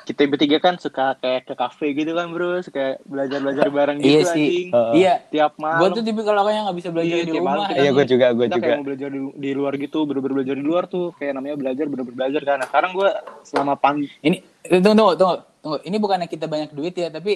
kita 0.00 0.26
bertiga 0.26 0.58
kan 0.58 0.74
suka 0.76 1.16
kayak 1.16 1.42
ke 1.44 1.54
kafe 1.54 1.90
gitu 1.92 2.12
kan 2.12 2.28
bro, 2.28 2.58
suka 2.58 2.98
belajar 3.02 3.38
belajar 3.38 3.66
bareng 3.68 3.98
gitu 3.98 4.08
iya 4.08 4.22
sih 4.24 4.46
anjing. 4.46 4.68
Heeh. 4.70 4.92
iya 4.94 5.14
Tiap 5.24 5.52
gue 5.52 5.64
malam. 5.64 5.90
tuh 5.90 6.02
tipikal 6.02 6.36
orang 6.36 6.52
yang 6.52 6.64
nggak 6.64 6.78
bisa 6.78 6.88
belajar 6.88 7.14
Iya, 7.14 7.24
di 7.24 7.32
rumah 7.32 7.44
malam 7.54 7.66
kita- 7.66 7.78
iya 7.78 7.90
gue 7.90 8.04
juga 8.06 8.26
gue 8.30 8.44
kita 8.44 8.52
juga 8.52 8.64
kayak 8.64 8.76
mau 8.76 8.86
belajar 8.86 9.08
di, 9.08 9.20
di 9.34 9.50
luar 9.52 9.72
gitu, 9.74 9.98
bener-bener 10.02 10.34
belajar 10.36 10.54
di 10.54 10.64
luar 10.64 10.84
tuh 10.86 11.04
kayak 11.14 11.32
namanya 11.32 11.56
belajar 11.56 11.84
bener-bener 11.84 12.16
belajar 12.16 12.42
kan. 12.42 12.56
Nah, 12.56 12.66
sekarang 12.66 12.90
gue 12.92 13.08
selama 13.42 13.72
pan 13.74 13.96
Ini 14.00 14.36
eh, 14.62 14.78
tunggu 14.78 14.94
tunggu 14.94 15.14
tunggu 15.14 15.36
tunggu. 15.58 15.76
Ini 15.82 15.96
bukannya 15.96 16.26
kita 16.26 16.46
banyak 16.46 16.70
duit 16.70 16.94
ya, 16.94 17.08
tapi 17.08 17.32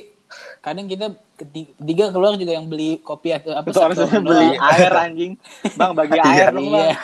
kadang 0.59 0.87
kita 0.87 1.07
keti- 1.35 1.75
ketiga 1.75 2.09
keluar 2.09 2.33
juga 2.35 2.53
yang 2.53 2.65
beli 2.65 2.97
kopi 2.99 3.29
atau 3.31 3.53
apa 3.53 3.67
itu 3.67 3.77
harusnya 3.79 4.17
beli 4.19 4.49
air 4.55 4.93
anjing, 4.95 5.33
bang 5.71 5.93
bagi 5.93 6.19
air 6.25 6.49
dong 6.51 6.65
Iya. 6.65 6.73
bang. 6.73 6.97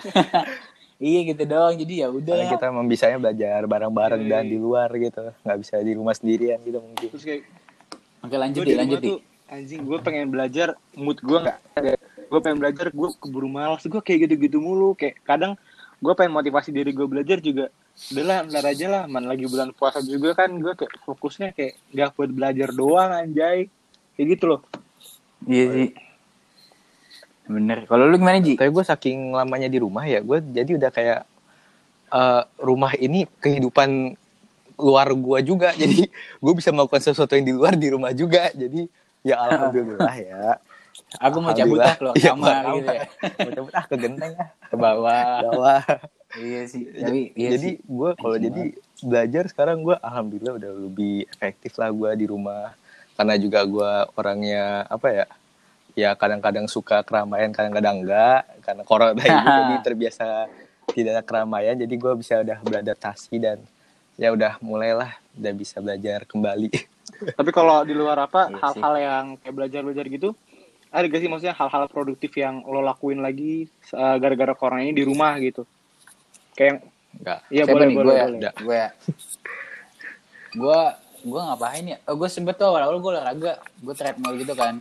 iya 1.00 1.20
gitu 1.26 1.42
doang. 1.48 1.74
Jadi 1.74 1.94
ya 2.04 2.08
udah. 2.12 2.36
Karena 2.36 2.52
kita 2.52 2.68
membisanya 2.70 3.18
belajar 3.18 3.60
bareng-bareng 3.66 4.22
dan 4.28 4.44
iya. 4.46 4.52
di 4.52 4.56
luar 4.60 4.88
gitu 4.94 5.32
nggak 5.42 5.58
bisa 5.58 5.74
di 5.80 5.92
rumah 5.96 6.14
sendirian 6.14 6.60
gitu 6.62 6.78
mungkin 6.78 7.08
Terus 7.16 7.24
kayak 7.24 7.42
Oke 8.20 8.36
lanjut 8.36 8.62
di 8.68 8.76
lanjut 8.76 9.00
tuh 9.00 9.18
anjing 9.50 9.82
gue 9.82 9.98
pengen 10.04 10.28
belajar 10.30 10.78
mood 10.94 11.18
gue 11.18 11.38
nggak 11.40 11.58
ada 11.74 11.98
gue 12.30 12.40
pengen 12.44 12.58
belajar 12.62 12.86
gue 12.92 13.08
keburu 13.18 13.48
malas 13.50 13.82
gue 13.82 13.98
kayak 13.98 14.30
gitu-gitu 14.30 14.62
mulu 14.62 14.94
kayak 14.94 15.18
kadang 15.26 15.58
gue 15.98 16.12
pengen 16.14 16.38
motivasi 16.38 16.70
diri 16.70 16.94
gue 16.94 17.08
belajar 17.08 17.42
juga 17.42 17.72
udahlah 18.14 18.46
ntar 18.46 18.64
aja 18.70 18.86
lah 18.86 19.02
man 19.10 19.26
lagi 19.26 19.50
bulan 19.50 19.74
puasa 19.74 20.04
juga 20.06 20.38
kan 20.38 20.54
gue 20.54 20.72
kayak 20.78 20.92
fokusnya 21.02 21.48
kayak 21.56 21.74
gak 21.90 22.14
buat 22.14 22.30
belajar 22.30 22.68
doang 22.70 23.10
anjay 23.10 23.66
kayak 24.14 24.26
gitu 24.38 24.44
loh 24.54 24.62
Iya 25.48 25.64
sih. 25.72 25.88
Bener. 27.50 27.82
Kalau 27.84 28.06
lu 28.06 28.14
gimana 28.14 28.38
Ji? 28.38 28.54
tapi 28.54 28.70
gue 28.70 28.84
saking 28.84 29.34
lamanya 29.34 29.66
di 29.66 29.76
rumah 29.76 30.06
ya 30.06 30.18
gue 30.18 30.38
jadi 30.40 30.70
udah 30.72 30.90
kayak 30.90 31.20
eh, 32.10 32.42
rumah 32.58 32.92
ini 32.94 33.26
kehidupan 33.36 34.14
luar 34.76 35.10
gue 35.10 35.38
juga 35.42 35.74
jadi 35.82 36.06
gue 36.10 36.52
bisa 36.54 36.70
melakukan 36.70 37.02
sesuatu 37.02 37.34
yang 37.34 37.44
di 37.44 37.52
luar 37.52 37.74
di 37.74 37.88
rumah 37.88 38.10
juga 38.12 38.48
jadi 38.50 38.86
ya 39.22 39.36
alhamdulillah 39.44 40.16
ya 40.16 40.44
Aku 41.18 41.38
mau 41.38 41.50
cabut 41.50 41.78
ah 41.80 41.94
keluar 41.94 42.14
Iya, 42.14 42.30
kamar 42.34 42.50
keluar 42.60 42.74
gitu 42.76 42.90
ya. 42.92 43.04
mau 43.46 43.52
cabut 43.52 43.72
ah 43.72 43.84
ke 43.84 43.96
genteng 43.96 44.32
ah 44.36 44.48
Ke 44.62 44.76
bawah. 44.76 45.22
bawah 45.44 45.82
iya 46.32 46.62
sih. 46.62 46.82
Tapi 46.86 47.20
iya 47.34 47.48
jadi 47.50 47.70
gue 47.78 48.10
kalau 48.14 48.36
Anjing 48.36 48.46
jadi 48.46 48.62
belajar 49.00 49.44
sekarang 49.50 49.82
gue 49.82 49.96
alhamdulillah 49.96 50.54
udah 50.56 50.70
lebih 50.80 51.26
efektif 51.28 51.74
lah 51.74 51.90
gue 51.90 52.10
di 52.14 52.26
rumah 52.26 52.74
karena 53.14 53.34
juga 53.36 53.60
gue 53.64 53.90
orangnya 54.14 54.86
apa 54.86 55.06
ya 55.10 55.24
ya 55.98 56.14
kadang-kadang 56.14 56.66
suka 56.70 57.02
keramaian 57.02 57.50
kadang-kadang 57.50 58.04
enggak 58.04 58.46
karena 58.62 58.82
corona 58.86 59.18
ini 59.18 59.50
jadi 59.66 59.76
terbiasa 59.82 60.26
tidak 60.90 61.10
ada 61.18 61.22
keramaian 61.22 61.76
jadi 61.78 61.94
gue 61.94 62.12
bisa 62.18 62.42
udah 62.42 62.58
beradaptasi 62.62 63.34
dan 63.38 63.58
ya 64.20 64.34
udah 64.34 64.58
mulailah 64.60 65.16
udah 65.38 65.52
bisa 65.54 65.78
belajar 65.78 66.26
kembali 66.26 66.70
Tapi 67.38 67.50
kalau 67.52 67.84
di 67.84 67.92
luar 67.92 68.16
apa 68.24 68.48
Iya 68.48 68.58
hal-hal 68.64 68.94
yang 68.96 69.24
kayak 69.40 69.54
belajar-belajar 69.54 70.06
gitu, 70.08 70.32
ada 70.90 71.04
gak 71.06 71.20
sih 71.20 71.28
maksudnya 71.28 71.54
hal-hal 71.56 71.84
produktif 71.92 72.32
yang 72.38 72.64
lo 72.64 72.80
lakuin 72.80 73.20
lagi 73.20 73.68
uh, 73.92 74.16
gara-gara 74.16 74.56
corona 74.56 74.82
ini 74.82 74.96
di 74.96 75.04
rumah 75.04 75.36
gitu? 75.36 75.68
Kayak 76.56 76.86
enggak 77.20 77.40
iya 77.50 77.64
boleh 77.66 77.86
nih? 77.86 77.96
boleh 77.96 78.14
Gue 78.14 78.16
ya? 78.16 78.52
Gue 78.56 78.76
ya? 78.76 78.90
Gue 80.56 80.80
gue 81.20 81.40
ngapain 81.40 81.84
ya? 81.84 81.98
Oh, 82.08 82.16
gue 82.16 82.28
sempet 82.32 82.56
tuh 82.56 82.66
awal-awal 82.72 82.96
gue 82.96 83.10
olahraga. 83.12 83.52
Gue 83.84 83.94
treadmill 83.94 84.34
gitu 84.40 84.54
kan. 84.56 84.80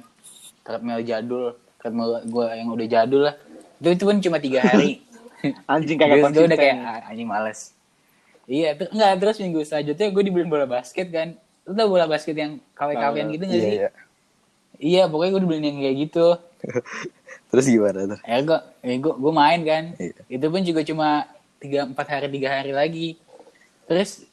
Treadmill 0.70 1.02
jadul. 1.02 1.44
Treadmill 1.82 2.10
gue 2.24 2.46
yang 2.54 2.70
udah 2.70 2.88
jadul 2.88 3.22
lah. 3.26 3.36
Itu, 3.82 3.88
itu 3.90 4.04
pun 4.06 4.16
cuma 4.22 4.38
tiga 4.38 4.62
hari. 4.62 5.02
Anjing 5.72 5.98
kagak 5.98 6.20
Terus 6.22 6.30
gue 6.32 6.46
udah 6.46 6.60
kayak. 6.60 6.76
"Ah, 6.78 7.10
anjing 7.10 7.26
males. 7.26 7.74
Iya, 8.46 8.76
ter 8.76 8.86
enggak 8.90 9.12
terus 9.18 9.38
minggu 9.40 9.62
selanjutnya 9.64 10.08
gue 10.08 10.24
dibeliin 10.24 10.50
bola 10.50 10.66
basket 10.66 11.10
kan. 11.10 11.34
Lu 11.66 11.74
tau 11.74 11.88
bola 11.88 12.06
basket 12.06 12.34
yang 12.34 12.62
KW-KWan 12.74 13.18
Tahu. 13.24 13.34
gitu 13.34 13.44
gak 13.44 13.54
iya 13.54 13.62
sih? 13.62 13.74
iya 13.76 13.90
Iya, 14.80 15.02
pokoknya 15.06 15.32
gue 15.32 15.42
dibeliin 15.44 15.66
yang 15.66 15.78
kayak 15.80 15.98
gitu. 16.00 16.28
terus 17.50 17.66
gimana 17.66 18.00
tuh 18.06 18.20
Ya 18.22 18.38
gue, 18.40 18.60
ya 18.80 18.96
gue, 18.96 19.14
gue 19.16 19.34
main 19.34 19.60
kan. 19.64 19.84
Iya. 19.98 20.14
Itu 20.28 20.46
pun 20.48 20.62
juga 20.62 20.82
cuma 20.84 21.08
tiga 21.58 21.80
empat 21.84 22.08
hari 22.10 22.28
tiga 22.30 22.50
hari 22.52 22.72
lagi. 22.72 23.08
Terus 23.86 24.24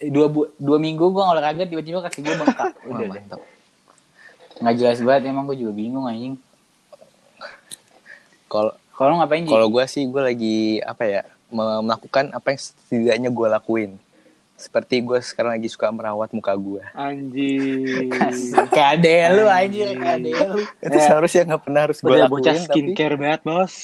dua 0.00 0.26
bu- 0.26 0.52
dua 0.56 0.76
minggu 0.76 1.06
gue 1.06 1.22
olahraga 1.22 1.64
tiba-tiba 1.64 2.00
kaki 2.00 2.20
gue 2.20 2.34
bengkak. 2.34 2.72
Wah, 2.84 2.88
Udah 2.90 3.06
deh. 3.10 3.22
Nggak 4.60 4.74
jelas 4.78 4.98
banget 5.02 5.22
emang 5.30 5.44
gue 5.50 5.56
juga 5.58 5.72
bingung 5.74 6.06
anjing. 6.06 6.36
kalau 8.46 8.70
Kalau 8.94 9.08
lu 9.10 9.16
ngapain 9.18 9.42
kalau 9.42 9.66
gue 9.66 9.84
sih 9.90 10.06
gue 10.06 10.22
lagi 10.22 10.78
apa 10.86 11.02
ya 11.02 11.22
me- 11.50 11.82
melakukan 11.82 12.30
apa 12.30 12.54
yang 12.54 12.60
setidaknya 12.62 13.30
gue 13.34 13.48
lakuin 13.50 13.90
seperti 14.54 15.02
gue 15.02 15.18
sekarang 15.18 15.58
lagi 15.58 15.66
suka 15.66 15.90
merawat 15.90 16.30
muka 16.30 16.54
gue 16.54 16.78
Anjing. 16.94 18.06
Kayak 18.74 19.02
ade 19.02 19.14
lu 19.34 19.44
anjir, 19.50 19.88
kayak 19.98 20.22
ade 20.22 20.30
lu. 20.30 20.62
itu 20.62 20.98
seharusnya 21.02 21.42
nggak 21.50 21.62
pernah 21.66 21.80
harus 21.90 21.98
gue 21.98 22.14
lakuin 22.14 22.30
bocah 22.30 22.54
tapi 22.54 22.70
skincare 22.70 23.16
banget, 23.18 23.40
Bos. 23.42 23.74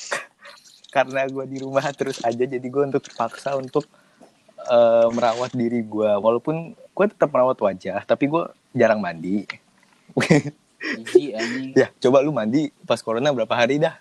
karena 0.95 1.27
gue 1.27 1.45
di 1.47 1.59
rumah 1.63 1.87
terus 1.91 2.23
aja 2.23 2.45
jadi 2.47 2.63
gue 2.63 2.83
untuk 2.87 3.03
terpaksa 3.03 3.59
untuk 3.59 3.87
eh, 4.71 5.09
merawat 5.11 5.51
diri 5.55 5.83
gue 5.83 6.11
walaupun 6.19 6.75
gue 6.79 7.07
tetap 7.11 7.31
merawat 7.35 7.59
wajah 7.59 8.07
tapi 8.07 8.31
gue 8.31 8.47
jarang 8.71 9.03
mandi 9.03 9.47
Ya 11.73 11.93
coba 11.99 12.21
lu 12.21 12.31
mandi 12.31 12.73
pas 12.83 12.99
corona 12.99 13.29
berapa 13.29 13.53
hari 13.53 13.77
dah 13.77 13.95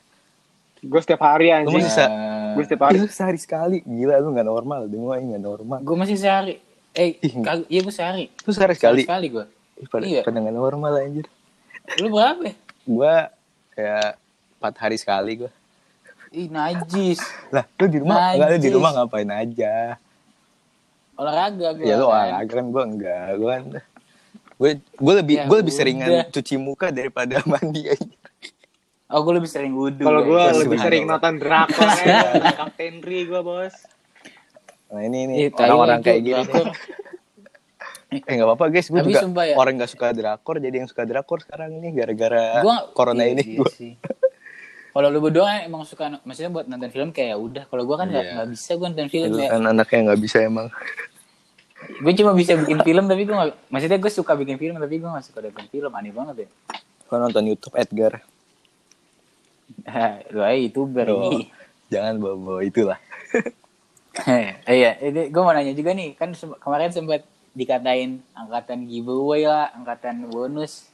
Gue 0.79 0.95
setiap 0.97 1.19
hari 1.21 1.51
anjing. 1.51 1.75
masih 1.75 1.91
sa- 1.91 2.07
Gue 2.49 2.63
setiap 2.63 2.87
hari. 2.87 2.97
Lu 2.97 3.05
sehari 3.05 3.35
sekali 3.35 3.77
gila 3.81 4.15
lu 4.17 4.31
nggak 4.31 4.47
normal 4.47 4.79
demua 4.85 5.17
nggak 5.17 5.39
normal 5.39 5.79
gue 5.79 5.95
masih 5.97 6.15
sehari. 6.15 6.55
Eh, 6.91 7.19
Ih, 7.19 7.33
kag- 7.37 7.67
iya 7.67 7.79
gue 7.79 7.91
sehari. 7.91 8.25
lu 8.39 8.49
sehari 8.49 8.73
sekali 8.73 9.03
Sekali 9.03 9.27
gue. 9.29 9.45
Pada, 9.85 10.03
Iya. 10.03 10.21
pada 10.23 10.37
nggak 10.37 10.55
normal 10.55 10.91
anjir 10.97 11.27
Lu 11.97 12.07
berapa? 12.09 12.41
ya? 12.41 12.55
gue 12.81 13.13
kayak 13.71 14.09
empat 14.55 14.73
hari 14.77 14.97
sekali 14.97 15.31
gue 15.37 15.51
Ih, 16.31 16.47
najis. 16.47 17.19
lah 17.49 17.63
lu 17.73 17.85
di 17.85 17.97
rumah 17.97 18.15
Najis. 18.17 18.33
enggak 18.35 18.49
lu 18.49 18.57
di 18.57 18.71
rumah 18.71 18.91
ngapain 18.93 19.29
aja 19.29 19.75
Olahraga 21.15 21.67
gue. 21.73 21.83
ya 21.83 21.95
lu 21.95 22.05
kan. 22.05 22.15
olahraga 22.23 22.51
kan 22.53 22.65
gue 22.65 22.83
enggak 22.85 23.27
gue 23.33 23.49
kan 23.49 23.63
gue 24.59 24.69
gue 24.77 25.13
lebih 25.15 25.35
Ya 25.37 25.43
gue 25.45 25.57
lebih 25.57 25.71
udah. 25.71 25.79
seringan 25.79 26.09
cuci 26.29 26.55
muka 26.55 26.87
daripada 26.89 27.39
mandi 27.49 27.87
aja 27.87 28.11
Oh, 29.09 29.25
gue 29.25 29.33
lebih 29.33 29.49
sering 29.49 29.73
wudhu. 29.73 30.05
Kalau 30.05 30.21
gue 30.21 30.37
ya. 30.37 30.53
lebih 30.53 30.77
sering 30.77 31.03
nonton 31.03 31.41
drakor 31.41 31.81
ya. 31.97 32.29
Kapten 32.61 33.01
Ri 33.01 33.25
gue, 33.25 33.41
Bos. 33.41 33.73
nah 34.85 35.01
ini 35.01 35.25
nih 35.25 35.35
Ih, 35.39 35.49
tai 35.49 35.65
orang-orang 35.65 35.99
kayak 35.99 36.21
gini 36.21 36.41
eh 38.09 38.33
nggak 38.35 38.47
apa-apa 38.47 38.65
guys 38.67 38.85
gue 38.85 39.01
juga 39.03 39.21
sumpah 39.21 39.45
ya. 39.45 39.55
orang 39.55 39.77
nggak 39.77 39.91
suka 39.91 40.09
drakor 40.11 40.57
jadi 40.57 40.75
yang 40.75 40.87
suka 40.87 41.05
drakor 41.05 41.37
sekarang 41.39 41.73
ini 41.75 41.89
gara-gara 41.91 42.57
Gua- 42.59 42.89
corona 42.91 43.21
iya, 43.23 43.33
ini 43.33 43.43
iya 43.47 43.59
Gua- 43.59 43.69
sih. 43.71 43.93
Kalau 44.89 45.07
lu 45.07 45.19
berdua 45.19 45.45
kan 45.47 45.57
emang 45.63 45.85
suka 45.85 46.17
maksudnya 46.19 46.49
buat 46.51 46.65
nonton 46.65 46.89
film 46.89 47.09
kayak 47.09 47.29
ya 47.29 47.37
udah. 47.39 47.63
Kalau 47.63 47.83
gua 47.83 47.97
kan 47.97 48.09
nggak 48.09 48.25
nggak 48.31 48.49
bisa 48.51 48.71
gua 48.75 48.87
nonton 48.89 49.07
film 49.07 49.27
Lu 49.27 49.37
ya. 49.39 49.49
kan 49.51 49.61
anaknya 49.63 49.99
nggak 50.03 50.19
bisa 50.19 50.37
emang 50.39 50.67
Gue 51.99 52.13
cuma 52.13 52.31
bisa 52.31 52.55
bikin 52.55 52.79
film 52.79 53.05
tapi 53.05 53.21
gue 53.21 53.33
gak, 53.33 53.51
maksudnya 53.67 53.97
gue 53.97 54.07
suka 54.09 54.33
bikin 54.33 54.55
film 54.55 54.75
tapi 54.75 54.95
gue 54.95 55.09
gak 55.09 55.25
suka 55.25 55.39
nonton 55.41 55.67
film 55.67 55.91
aneh 55.91 56.09
banget 56.09 56.35
ya. 56.37 56.49
gue 57.03 57.17
nonton 57.17 57.43
YouTube 57.43 57.73
Edgar 57.73 58.21
lu 60.29 60.39
aja 60.39 60.55
youtuber 60.55 61.05
Oh, 61.07 61.27
ini. 61.29 61.49
jangan 61.87 62.17
bawa-bawa 62.17 62.61
itulah 62.61 62.99
Eh, 64.19 64.57
iya, 64.77 64.97
ini 64.99 65.27
gue 65.27 65.39
mau 65.39 65.49
nanya 65.49 65.71
juga 65.71 65.91
nih, 65.91 66.13
kan 66.13 66.33
sem- 66.33 66.55
kemarin 66.55 66.89
sempat 66.89 67.21
dikatain 67.51 68.19
angkatan 68.31 68.83
giveaway 68.83 69.43
lah, 69.43 69.69
angkatan 69.71 70.25
bonus, 70.25 70.89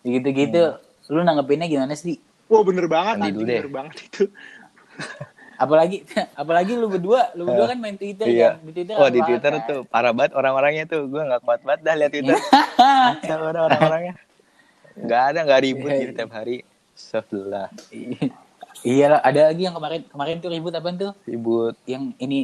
gitu-gitu. 0.00 0.74
Lu 1.06 1.20
nanggepinnya 1.20 1.64
gimana 1.64 1.92
sih? 1.92 2.16
Wah 2.44 2.60
bener 2.60 2.86
banget 2.86 3.20
anjing, 3.20 3.36
deh. 3.38 3.60
bener 3.60 3.70
banget 3.70 3.94
itu. 4.02 4.24
Apalagi, 5.54 6.02
apalagi 6.40 6.72
lu 6.74 6.90
berdua, 6.90 7.30
lu 7.38 7.46
berdua 7.46 7.70
kan 7.70 7.78
main 7.78 7.96
Twitter 7.96 8.26
iya. 8.26 8.58
kan? 8.58 8.66
Di 8.66 8.72
Twitter 8.74 8.94
oh 8.98 9.08
di 9.10 9.20
Twitter 9.22 9.52
kan? 9.54 9.68
tuh 9.68 9.80
parah 9.86 10.10
banget 10.10 10.32
orang-orangnya 10.34 10.84
tuh. 10.90 11.06
Gue 11.06 11.22
nggak 11.22 11.42
kuat 11.46 11.60
banget 11.62 11.80
dah 11.86 11.94
lihat 11.94 12.10
Twitter. 12.10 12.36
Orang-orangnya. 13.30 14.14
Nggak 14.94 15.22
ada 15.34 15.38
nggak 15.42 15.60
ribut 15.62 15.90
Iya, 15.90 16.00
gitu 16.02 16.12
iya. 16.14 16.18
tiap 16.18 16.32
hari. 16.34 16.56
Sebelah 16.94 17.68
iya. 18.86 19.06
Lah, 19.10 19.20
ada 19.22 19.50
lagi 19.50 19.62
yang 19.66 19.74
kemarin 19.74 20.00
kemarin 20.06 20.34
tuh 20.38 20.50
ribut 20.50 20.72
apa 20.74 20.88
tuh? 20.94 21.12
ribut. 21.26 21.74
Yang 21.86 22.14
ini 22.22 22.38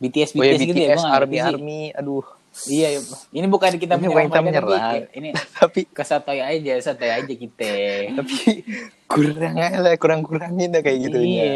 BTS 0.00 0.32
BTS, 0.32 0.40
oh 0.40 0.44
ya 0.44 0.54
gitu 0.56 0.80
ya? 0.80 0.88
BTS 0.96 1.04
army 1.04 1.38
army. 1.40 1.80
Aduh 1.96 2.24
Iya, 2.64 2.88
iya. 2.90 3.00
ini 3.30 3.46
bukan 3.46 3.68
kita 3.72 3.94
Ini 3.94 4.00
menyerang 4.02 4.26
kita 4.26 4.40
mereka, 4.40 4.56
tapi 4.56 4.72
menyerang. 4.72 5.02
ini 5.12 5.28
tapi 5.60 5.80
kesotoy 5.86 6.38
aja, 6.38 6.72
sotoy 6.80 7.10
aja 7.10 7.34
kita. 7.36 7.68
tapi 8.16 8.64
kurang 9.06 9.54
lah 9.54 9.94
kurang 9.94 10.20
kurangin 10.20 10.68
dah 10.70 10.80
kayak 10.80 10.98
gitu 11.04 11.18
Iya, 11.20 11.48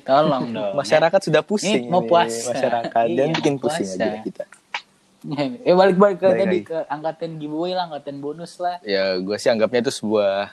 tolong 0.00 0.52
dong. 0.56 0.72
masyarakat 0.72 1.20
sudah 1.20 1.42
pusing 1.42 1.84
Ini 1.84 1.90
mau 1.90 2.00
ini, 2.00 2.08
puasa. 2.08 2.54
masyarakat 2.54 3.04
dan 3.10 3.26
Iya, 3.26 3.34
bikin 3.34 3.54
pusing 3.56 3.82
puasa. 3.84 4.04
aja 4.04 4.22
kita 4.22 4.44
eh 5.66 5.72
balik-balik 5.72 6.16
ke 6.16 6.28
Balik 6.28 6.38
tadi 6.38 6.58
ke 6.62 6.78
angkatan 6.86 7.30
giveaway 7.36 7.72
lah, 7.72 7.88
angkatan 7.88 8.20
bonus 8.20 8.56
lah. 8.56 8.76
ya 8.80 9.16
gue 9.16 9.34
sih 9.34 9.48
anggapnya 9.48 9.80
itu 9.80 9.92
sebuah 9.92 10.52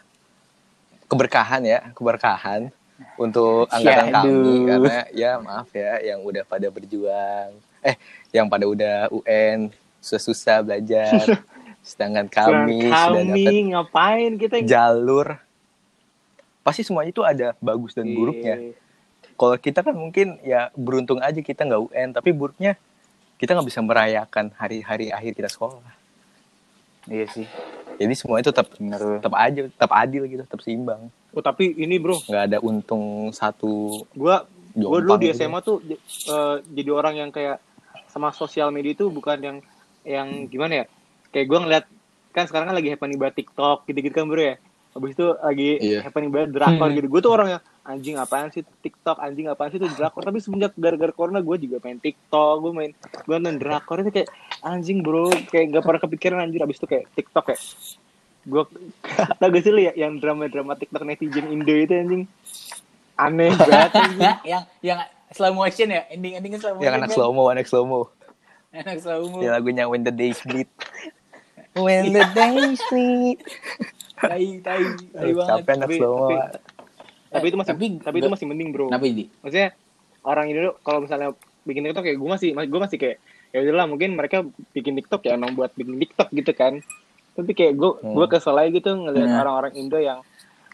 keberkahan 1.05 1.61
ya 1.61 1.79
keberkahan 1.91 2.71
untuk 3.15 3.67
angkatan 3.67 4.05
Ya, 4.07 4.13
kami 4.13 4.53
karena 4.63 4.97
ya 5.11 5.31
maaf 5.37 5.69
ya 5.71 5.93
yang 6.01 6.19
udah 6.21 6.43
pada 6.43 6.67
berjuang 6.67 7.51
eh 7.81 7.95
yang 8.31 8.47
pada 8.47 8.63
udah 8.63 9.09
UN 9.11 9.73
susah-susah 10.01 10.65
belajar. 10.65 11.23
Sedangkan 11.85 12.27
kami 12.29 12.89
sudah 12.89 13.09
kami 13.09 13.25
dapat 13.25 13.53
ngapain? 13.73 14.31
Kita 14.37 14.55
jalur. 14.65 15.37
Pasti 16.61 16.85
semuanya 16.85 17.09
itu 17.13 17.23
ada 17.25 17.53
bagus 17.61 17.93
dan 17.93 18.09
buruknya. 18.11 18.57
Iya. 18.57 18.73
kalau 19.41 19.57
kita 19.57 19.81
kan 19.81 19.97
mungkin 19.97 20.37
ya 20.45 20.69
beruntung 20.77 21.17
aja 21.17 21.41
kita 21.41 21.65
nggak 21.65 21.81
UN 21.89 22.13
tapi 22.13 22.29
buruknya 22.29 22.77
kita 23.41 23.57
nggak 23.57 23.73
bisa 23.73 23.81
merayakan 23.81 24.53
hari-hari 24.53 25.09
akhir 25.09 25.33
kita 25.33 25.49
sekolah. 25.49 25.81
Iya 27.09 27.25
sih, 27.33 27.49
jadi 27.97 28.13
semuanya 28.13 28.45
itu 28.45 28.53
tetap 28.53 28.67
bener. 28.77 29.01
tetap 29.17 29.33
aja 29.33 29.61
tetap 29.65 29.91
adil 29.97 30.29
gitu 30.29 30.45
tetap 30.45 30.61
seimbang. 30.61 31.09
Oh 31.33 31.41
tapi 31.41 31.73
ini 31.73 31.97
bro, 31.97 32.21
nggak 32.21 32.43
ada 32.53 32.57
untung 32.61 33.33
satu 33.33 34.05
gua 34.13 34.45
gua 34.77 35.01
dulu 35.01 35.17
di 35.17 35.33
gitu. 35.33 35.41
SMA 35.41 35.59
tuh 35.65 35.81
eh, 35.89 36.55
jadi 36.69 36.89
orang 36.93 37.15
yang 37.17 37.29
kayak 37.33 37.57
sama 38.13 38.29
sosial 38.29 38.69
media 38.69 38.93
itu 38.93 39.09
bukan 39.09 39.41
yang 39.41 39.57
yang 40.03 40.47
gimana 40.47 40.83
ya? 40.83 40.85
Kayak 41.29 41.47
gua 41.47 41.59
ngeliat 41.63 41.85
kan 42.31 42.47
sekarang 42.47 42.71
kan 42.71 42.75
lagi 42.75 42.89
happening 42.89 43.19
banget 43.19 43.43
TikTok 43.43 43.83
gitu-gitu 43.85 44.15
kan 44.15 44.25
bro 44.25 44.39
ya. 44.39 44.55
Habis 44.91 45.15
itu 45.15 45.27
lagi 45.35 45.69
Iya. 45.79 45.99
happening 46.03 46.31
banget 46.31 46.49
drakor 46.51 46.87
Hmm. 46.87 46.95
gitu. 46.95 47.07
Gue 47.07 47.21
tuh 47.21 47.31
orang 47.31 47.47
yang 47.49 47.61
anjing 47.81 48.15
apaan 48.15 48.51
sih 48.51 48.59
TikTok, 48.81 49.17
anjing 49.17 49.47
apaan 49.47 49.71
sih 49.71 49.79
itu 49.79 49.87
drakor. 49.89 50.19
Tapi 50.21 50.39
semenjak 50.39 50.75
gara-gara 50.75 51.11
corona 51.11 51.39
gue 51.39 51.55
juga 51.57 51.79
main 51.79 51.95
TikTok, 51.95 52.55
gue 52.59 52.71
main 52.71 52.91
gue 53.23 53.33
nonton 53.33 53.55
drakor 53.55 54.03
itu 54.03 54.11
kayak 54.11 54.27
anjing 54.61 54.99
bro, 54.99 55.31
kayak 55.47 55.71
gak 55.71 55.83
pernah 55.83 56.01
kepikiran 56.03 56.37
anjir 56.41 56.59
abis 56.59 56.75
itu 56.75 56.87
kayak 56.87 57.05
TikTok 57.15 57.45
kayak 57.47 57.61
gue 58.41 58.63
tau 59.39 59.47
gak 59.47 59.61
sih 59.61 59.71
lu 59.71 59.81
ya 59.81 59.93
yang 59.93 60.17
drama-drama 60.17 60.75
TikTok 60.75 61.03
netizen 61.03 61.47
Indo 61.47 61.71
itu 61.71 61.93
anjing 61.93 62.23
aneh 63.15 63.51
banget 63.55 63.91
anjing. 63.93 64.19
yang 64.51 64.63
yang 64.81 64.99
slow 65.31 65.53
motion 65.53 65.87
ya, 65.87 66.03
ending 66.09 66.35
endingnya 66.35 66.59
slow 66.59 66.75
motion. 66.75 66.83
yang 66.83 66.95
anak 66.97 67.09
slow 67.09 67.29
mo 67.31 67.43
anak 67.47 67.63
slow 67.63 67.83
mo 67.83 67.99
Slow 68.71 69.21
mo. 69.27 69.37
yang 69.37 69.53
lagunya 69.53 69.83
When 69.85 70.01
the 70.01 70.11
Days 70.11 70.39
Bleed 70.41 70.71
When 71.75 72.11
the 72.11 72.23
Days 72.29 72.79
Bleed 72.87 73.39
Tai 74.15 74.43
tai 74.59 74.83
tai 75.09 75.29
banget. 75.29 75.49
capek 75.59 75.71
anak 75.73 75.85
Tapi- 75.85 75.97
slow 75.97 76.13
mo 76.13 76.27
tapi- 76.29 76.59
tapi 77.31 77.45
itu 77.47 77.57
masih 77.57 77.71
Tapi 77.71 77.85
tapi, 77.97 78.15
itu 78.17 78.29
masih 78.29 78.45
mending 78.45 78.69
bro 78.69 78.87
Kenapa 78.87 79.05
ini? 79.05 79.27
maksudnya 79.39 79.69
orang 80.21 80.45
Indo 80.47 80.75
kalau 80.81 80.99
misalnya 81.01 81.31
bikin 81.61 81.83
TikTok 81.83 82.03
kayak 82.03 82.17
gue 82.17 82.29
masih 82.29 82.49
gue 82.53 82.81
masih 82.81 82.97
kayak 82.97 83.17
ya 83.51 83.59
udahlah 83.61 83.85
mungkin 83.85 84.09
mereka 84.13 84.43
bikin 84.71 84.95
TikTok 84.95 85.21
ya 85.23 85.33
emang 85.33 85.51
buat 85.51 85.71
bikin 85.71 85.95
TikTok 85.97 86.27
gitu 86.29 86.51
kan 86.51 86.79
tapi 87.31 87.51
kayak 87.51 87.73
gue 87.73 87.91
Hmm. 87.97 88.13
gue 88.13 88.25
kesel 88.27 88.53
aja 88.53 88.69
gitu 88.69 88.91
ngelihat 88.93 89.27
Nah. 89.27 89.41
orang-orang 89.41 89.73
Indo 89.75 89.97
yang 89.97 90.19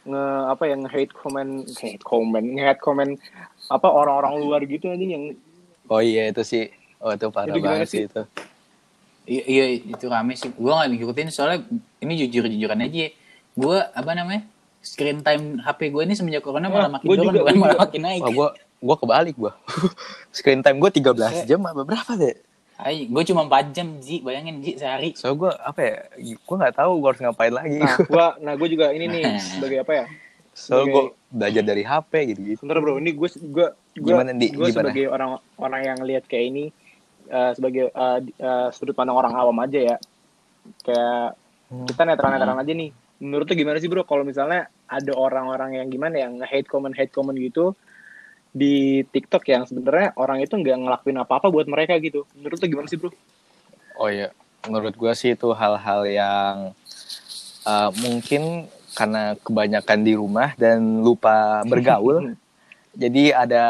nge 0.04 0.24
apa 0.48 0.63
yang 0.66 0.82
hate 0.84 1.12
comment 1.12 1.51
hate 1.75 2.00
comment 2.00 2.42
nge 2.44 2.63
hate 2.63 2.80
comment 2.80 3.13
apa 3.68 3.88
orang-orang 3.88 4.39
luar 4.39 4.62
gitu 4.63 4.88
anjing 4.88 5.12
yang 5.12 5.24
oh 5.86 6.00
iya 6.00 6.27
itu 6.27 6.42
sih 6.42 6.72
oh 7.00 7.12
itu 7.12 7.27
parah 7.30 7.50
Itu 7.50 7.60
banget 7.60 7.88
sih 7.88 8.04
itu 8.06 8.24
Iya, 9.24 9.44
iya 9.44 9.63
itu 9.84 10.06
rame 10.08 10.34
sih. 10.34 10.48
Gue 10.50 10.72
gak 10.72 10.88
ngikutin 10.88 11.27
soalnya 11.27 11.68
ini 12.00 12.16
jujur-jujuran 12.18 12.80
aja. 12.80 13.12
Gue 13.54 13.75
apa 13.84 14.16
namanya? 14.16 14.48
Screen 14.80 15.20
time 15.20 15.60
HP 15.60 15.92
gue 15.92 16.00
ini 16.01 16.16
semenjak 16.16 16.39
corona 16.39 16.72
malah 16.72 16.88
Ah, 16.88 16.92
makin 16.96 17.08
gua 17.12 17.16
turun 17.18 17.34
bukan 17.36 17.56
malah 17.60 17.75
makin 17.77 18.01
naik. 18.08 18.22
Wah, 18.24 18.32
gua 18.32 18.48
gua 18.80 18.96
kebalik 18.96 19.36
gua. 19.36 19.51
Screen 20.32 20.63
time 20.63 20.80
gua 20.80 20.88
13 20.88 21.44
jam 21.44 21.60
apa 21.62 21.84
berapa 21.84 22.12
deh? 22.16 22.39
Ay, 22.77 23.04
gue 23.04 23.24
cuma 23.25 23.44
4 23.44 23.75
jam 23.75 24.00
Ji, 24.00 24.22
bayangin 24.22 24.63
Ji 24.63 24.80
sehari. 24.80 25.12
So 25.12 25.36
gua 25.36 25.60
apa 25.60 25.82
ya? 25.82 25.98
Gua 26.48 26.56
nggak 26.56 26.75
tahu 26.77 26.92
gua 26.96 27.10
harus 27.12 27.20
ngapain 27.20 27.51
lagi. 27.51 27.84
Nah, 27.84 27.98
gua 28.08 28.25
nah 28.39 28.54
gua 28.56 28.68
juga 28.70 28.96
ini 28.96 29.12
nih 29.12 29.24
sebagai 29.51 29.84
apa 29.84 29.92
ya? 29.94 30.06
so 30.54 30.72
sebagai- 30.80 30.88
gua 30.89 31.04
belajar 31.27 31.63
dari 31.66 31.84
HP 31.84 32.12
gitu-gitu. 32.32 32.58
Sebentar 32.63 32.80
bro, 32.80 32.96
ini 32.96 33.12
gue 33.12 33.27
gue 33.27 33.68
gue 33.94 34.08
Gimana, 34.08 34.32
Di? 34.32 34.48
gue 34.48 34.56
Gimana? 34.56 34.72
sebagai 34.72 35.06
orang 35.06 35.30
orang 35.60 35.82
yang 35.84 36.00
lihat 36.00 36.24
kayak 36.24 36.46
ini 36.48 36.63
eh, 37.27 37.51
sebagai 37.53 37.91
di- 38.24 38.36
eh, 38.39 38.67
sudut 38.72 38.96
pandang 38.96 39.19
orang 39.19 39.36
awam 39.36 39.57
aja 39.62 39.96
ya. 39.96 39.98
Kayak 40.84 41.36
Hmm. 41.67 41.84
kita 41.84 42.07
netral-netralan 42.07 42.63
aja 42.63 42.74
nih. 42.74 42.91
Menurut 43.19 43.43
tuh 43.43 43.57
gimana 43.60 43.75
sih 43.81 43.91
bro 43.91 44.07
kalau 44.07 44.24
misalnya 44.24 44.72
ada 44.88 45.12
orang-orang 45.12 45.84
yang 45.84 45.88
gimana 45.91 46.15
yang 46.15 46.39
hate 46.39 46.69
comment 46.69 46.96
hate 46.96 47.12
comment 47.12 47.36
gitu 47.36 47.75
di 48.55 49.03
TikTok 49.03 49.43
yang 49.51 49.67
sebenarnya 49.67 50.15
orang 50.15 50.39
itu 50.39 50.55
nggak 50.55 50.77
ngelakuin 50.79 51.19
apa-apa 51.19 51.51
buat 51.51 51.67
mereka 51.67 52.00
gitu. 52.00 52.24
Menurut 52.39 52.57
tuh 52.57 52.69
gimana 52.72 52.88
sih 52.88 52.96
bro? 52.96 53.12
Oh 54.00 54.07
iya, 54.07 54.31
menurut 54.63 54.96
gua 54.96 55.12
sih 55.12 55.36
itu 55.36 55.50
hal-hal 55.51 56.07
yang 56.07 56.55
uh, 57.67 57.89
mungkin 58.00 58.72
karena 58.96 59.36
kebanyakan 59.43 60.00
di 60.01 60.13
rumah 60.15 60.55
dan 60.55 61.03
lupa 61.03 61.67
bergaul. 61.67 62.31
jadi 62.98 63.46
ada 63.46 63.65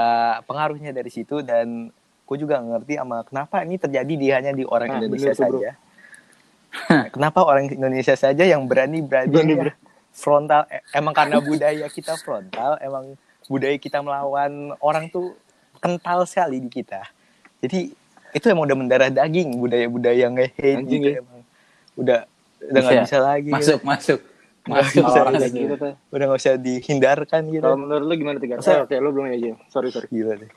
pengaruhnya 0.48 0.96
dari 0.96 1.12
situ 1.12 1.44
dan 1.44 1.92
gue 2.28 2.38
juga 2.38 2.60
ngerti 2.60 2.94
sama 2.94 3.24
kenapa 3.24 3.64
ini 3.64 3.76
terjadi 3.76 4.14
di 4.14 4.28
hanya 4.30 4.52
di 4.52 4.62
orang 4.62 4.88
Nah, 4.90 4.98
Indonesia 5.00 5.32
bener 5.32 5.40
bro. 5.40 5.58
saja. 5.58 5.72
kenapa 7.10 7.40
orang 7.42 7.72
Indonesia 7.72 8.14
saja 8.14 8.44
yang 8.44 8.68
berani 8.68 9.00
berani 9.00 9.32
Berani, 9.32 9.54
bro. 9.56 9.72
frontal? 10.12 10.68
E- 10.68 10.84
Emang 10.92 11.16
karena 11.16 11.40
budaya 11.40 11.88
kita 11.88 12.20
frontal, 12.20 12.76
emang 12.80 13.16
budaya 13.48 13.78
kita 13.78 14.00
melawan 14.00 14.52
orang 14.80 15.08
tuh 15.08 15.40
kental 15.80 16.28
sekali 16.28 16.60
di 16.60 16.68
kita. 16.68 17.08
Jadi 17.58 17.96
itu 18.30 18.46
emang 18.46 18.68
udah 18.68 18.78
mendarah 18.78 19.10
daging 19.10 19.56
budaya-budaya 19.56 20.28
nge-hate 20.30 20.78
Anjing 20.78 21.02
gitu 21.02 21.10
ya. 21.10 21.22
emang. 21.24 21.42
Udah 21.96 22.20
udah 22.60 22.82
nggak 22.84 22.94
Iya. 22.94 23.04
bisa 23.08 23.18
lagi. 23.18 23.50
Masuk, 23.50 23.80
masuk. 23.82 24.20
Nggak 24.68 24.84
Masuk. 24.84 25.16
orang 25.16 25.34
kayak 25.34 25.54
gitu 25.56 25.76
tuh. 25.80 25.94
Udah 26.12 26.26
nggak 26.28 26.40
usah 26.44 26.56
dihindarkan 26.60 27.42
gitu. 27.48 27.64
Kalau 27.64 27.80
menurut 27.80 28.04
lu 28.04 28.14
gimana 28.20 28.38
tiga? 28.38 28.60
Oh, 28.60 28.84
Oke, 28.84 29.00
lu 29.00 29.10
belum 29.10 29.32
aja. 29.32 29.56
Sorry 29.72 29.90
sorry. 29.90 30.12
Gila 30.12 30.36
deh. 30.36 30.52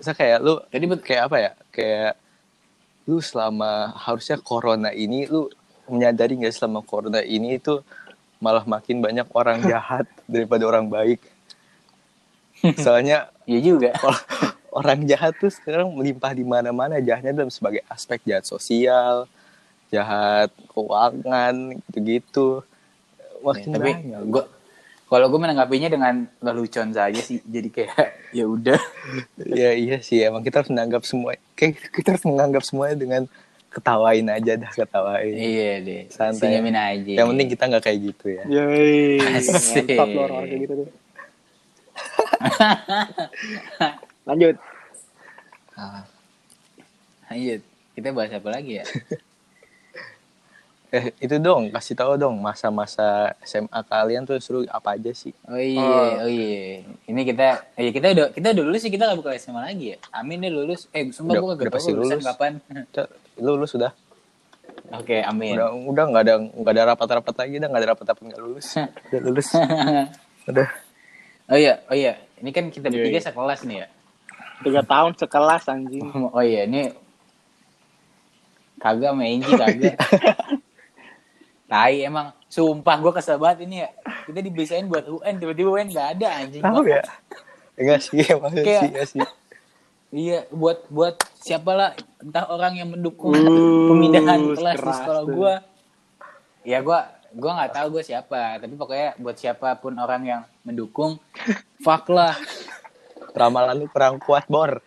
Masa 0.00 0.16
kayak 0.16 0.38
lu 0.40 0.56
Jadi 0.72 0.84
kayak 1.04 1.22
apa 1.28 1.36
ya? 1.36 1.52
Kayak 1.68 2.12
lu 3.04 3.20
selama 3.20 3.92
harusnya 4.00 4.40
corona 4.40 4.90
ini 4.96 5.28
lu 5.28 5.52
menyadari 5.84 6.40
nggak 6.40 6.56
selama 6.56 6.80
corona 6.80 7.20
ini 7.20 7.60
itu 7.60 7.84
malah 8.40 8.64
makin 8.64 9.04
banyak 9.04 9.28
orang 9.36 9.60
jahat 9.70 10.08
daripada 10.24 10.64
orang 10.64 10.88
baik. 10.88 11.20
Soalnya 12.80 13.28
Iya 13.50 13.60
juga. 13.60 13.90
orang 14.78 15.02
jahat 15.02 15.34
tuh 15.42 15.50
sekarang 15.50 15.90
melimpah 15.90 16.30
di 16.30 16.46
mana-mana 16.46 17.02
jahatnya 17.02 17.34
dalam 17.34 17.50
sebagai 17.50 17.82
aspek 17.90 18.22
jahat 18.22 18.46
sosial, 18.46 19.26
jahat 19.90 20.54
keuangan 20.70 21.82
gitu-gitu. 21.90 22.62
Makin 23.42 23.68
tapi 23.74 23.90
banyak. 23.98 24.20
gue 24.30 24.44
kalau 25.10 25.26
gue 25.26 25.40
menanggapinya 25.40 25.90
dengan 25.90 26.14
lelucon 26.38 26.94
saja 26.94 27.18
sih 27.18 27.42
jadi 27.42 27.68
kayak 27.68 28.06
ya 28.38 28.46
udah 28.46 28.78
Ya 29.36 29.74
iya 29.74 29.98
sih 29.98 30.22
emang 30.22 30.40
kita 30.40 30.62
harus 30.62 30.70
menganggap 30.70 31.02
semua 31.02 31.34
kayak 31.52 31.90
kita 31.90 32.14
harus 32.14 32.22
menganggap 32.22 32.62
semuanya 32.62 32.96
dengan 32.96 33.22
ketawain 33.70 34.26
aja 34.26 34.54
dah 34.56 34.70
ketawain. 34.70 35.30
iya 35.30 35.78
deh 35.78 36.02
Santai. 36.10 36.54
senyumin 36.54 36.74
aja 36.74 37.12
Yang 37.12 37.28
penting 37.28 37.48
kita 37.48 37.62
nggak 37.66 37.84
kayak 37.84 37.98
gitu 38.02 38.26
ya. 38.28 38.42
Yoi, 38.46 39.18
Asik. 39.30 39.86
mantap 39.86 40.08
lo 40.08 40.20
orang 40.24 40.42
kayak 40.42 40.60
gitu 40.60 40.74
tuh. 40.76 40.88
Lanjut. 44.24 44.56
Ah. 45.80 46.04
iya 47.32 47.56
kita 47.96 48.12
bahas 48.12 48.28
apa 48.30 48.52
lagi 48.52 48.76
ya 48.76 48.84
Eh 50.90 51.14
itu 51.16 51.38
dong 51.38 51.70
kasih 51.70 51.94
tahu 51.94 52.14
dong 52.14 52.34
masa-masa 52.36 53.06
SMA 53.40 53.78
kalian 53.84 54.22
tuh 54.22 54.36
seru 54.36 54.66
apa 54.66 54.98
aja 54.98 55.10
sih? 55.12 55.30
oh 55.44 55.54
iya 55.54 56.18
oh, 56.18 56.26
iya. 56.26 56.82
ini 57.06 57.20
kita 57.22 57.62
iya 57.74 57.90
kita 57.90 58.06
udah 58.10 58.26
kita 58.30 58.46
udah 58.50 58.64
lulus 58.64 58.82
sih 58.82 58.90
kita 58.90 59.06
gak 59.06 59.14
buka 59.16 59.30
SMA 59.36 59.62
lagi 59.64 59.94
ya? 59.94 59.98
Amin 60.10 60.38
deh 60.38 60.50
lulus. 60.50 60.90
Eh 60.90 61.06
sumpah 61.08 61.32
Udah- 61.32 61.42
gue 61.44 61.50
udah 61.56 61.64
gak 61.64 61.74
pasti 61.78 61.90
lulus. 61.90 62.18
kapan. 62.20 62.58
Cak, 62.94 63.06
Lu 63.38 63.54
lu 63.54 63.64
sudah 63.64 63.94
oke 64.90 65.16
Amin. 65.22 65.54
Udah 65.54 65.70
udah 65.70 66.04
nggak 66.06 66.22
ada 66.22 66.34
nggak 66.42 66.72
ada 66.74 66.82
rapat-rapat 66.88 67.34
lagi 67.36 67.54
dah 67.56 67.68
nggak 67.68 67.80
ada 67.80 67.88
rapat-rapat 67.88 68.22
nggak 68.26 68.40
lulus. 68.40 68.66
Udah 69.06 69.20
lulus. 69.22 69.48
Udah. 70.50 70.68
Oh 71.46 71.56
iya 71.56 71.78
oh 71.86 71.94
iya. 71.94 72.18
Ini 72.36 72.50
kan 72.50 72.66
kita 72.66 72.88
Iya, 72.88 72.98
bertiga 72.98 73.14
iya. 73.16 73.26
sekelas 73.26 73.60
nih 73.62 73.76
ya? 73.78 73.86
Tiga 74.60 74.82
tahun 74.82 75.12
sekelas 75.14 75.62
anjing. 75.68 76.02
oh 76.26 76.42
iya 76.42 76.66
ini 76.66 76.90
kagak 78.76 79.12
sama 79.12 79.22
Enji 79.22 79.52
kagak 79.54 79.94
Tai 81.70 81.94
emang. 82.02 82.34
Sumpah 82.50 82.98
gue 82.98 83.12
kesel 83.14 83.38
banget 83.38 83.62
ini 83.70 83.86
ya. 83.86 83.94
Kita 84.26 84.42
dibisain 84.42 84.90
buat 84.90 85.06
UN 85.06 85.38
tiba-tiba 85.38 85.70
UN 85.70 85.88
gak 85.94 86.18
ada 86.18 86.28
anjing. 86.42 86.62
Tahu 86.66 86.82
ya? 86.82 87.02
Enggak 87.78 88.00
sih 88.02 88.20
emang 88.26 88.50
Kayak- 88.52 88.66
sih 88.66 88.88
enggak 88.90 89.06
sih. 89.08 89.22
Iya, 90.10 90.42
buat 90.50 90.90
buat 90.90 91.22
siapa 91.38 91.70
lah 91.70 91.90
entah 92.18 92.50
orang 92.50 92.74
yang 92.74 92.90
mendukung 92.90 93.30
Uh, 93.30 93.94
pemindahan 93.94 94.42
kelas 94.58 94.82
di 94.82 94.90
sekolah 94.90 95.22
gua. 95.22 95.54
Ya 96.66 96.82
gua 96.82 97.06
gua 97.30 97.62
nggak 97.62 97.78
tahu 97.78 97.86
gue 97.94 98.02
siapa, 98.02 98.58
tapi 98.58 98.74
pokoknya 98.74 99.14
buat 99.22 99.38
siapa 99.38 99.78
pun 99.78 99.94
orang 99.94 100.26
yang 100.26 100.42
mendukung, 100.66 101.22
fuck 101.78 102.10
lah. 102.10 102.34
ramalan 103.30 103.78
lu 103.78 103.86
kurang 103.86 104.18
kuat 104.18 104.50
bor. 104.50 104.82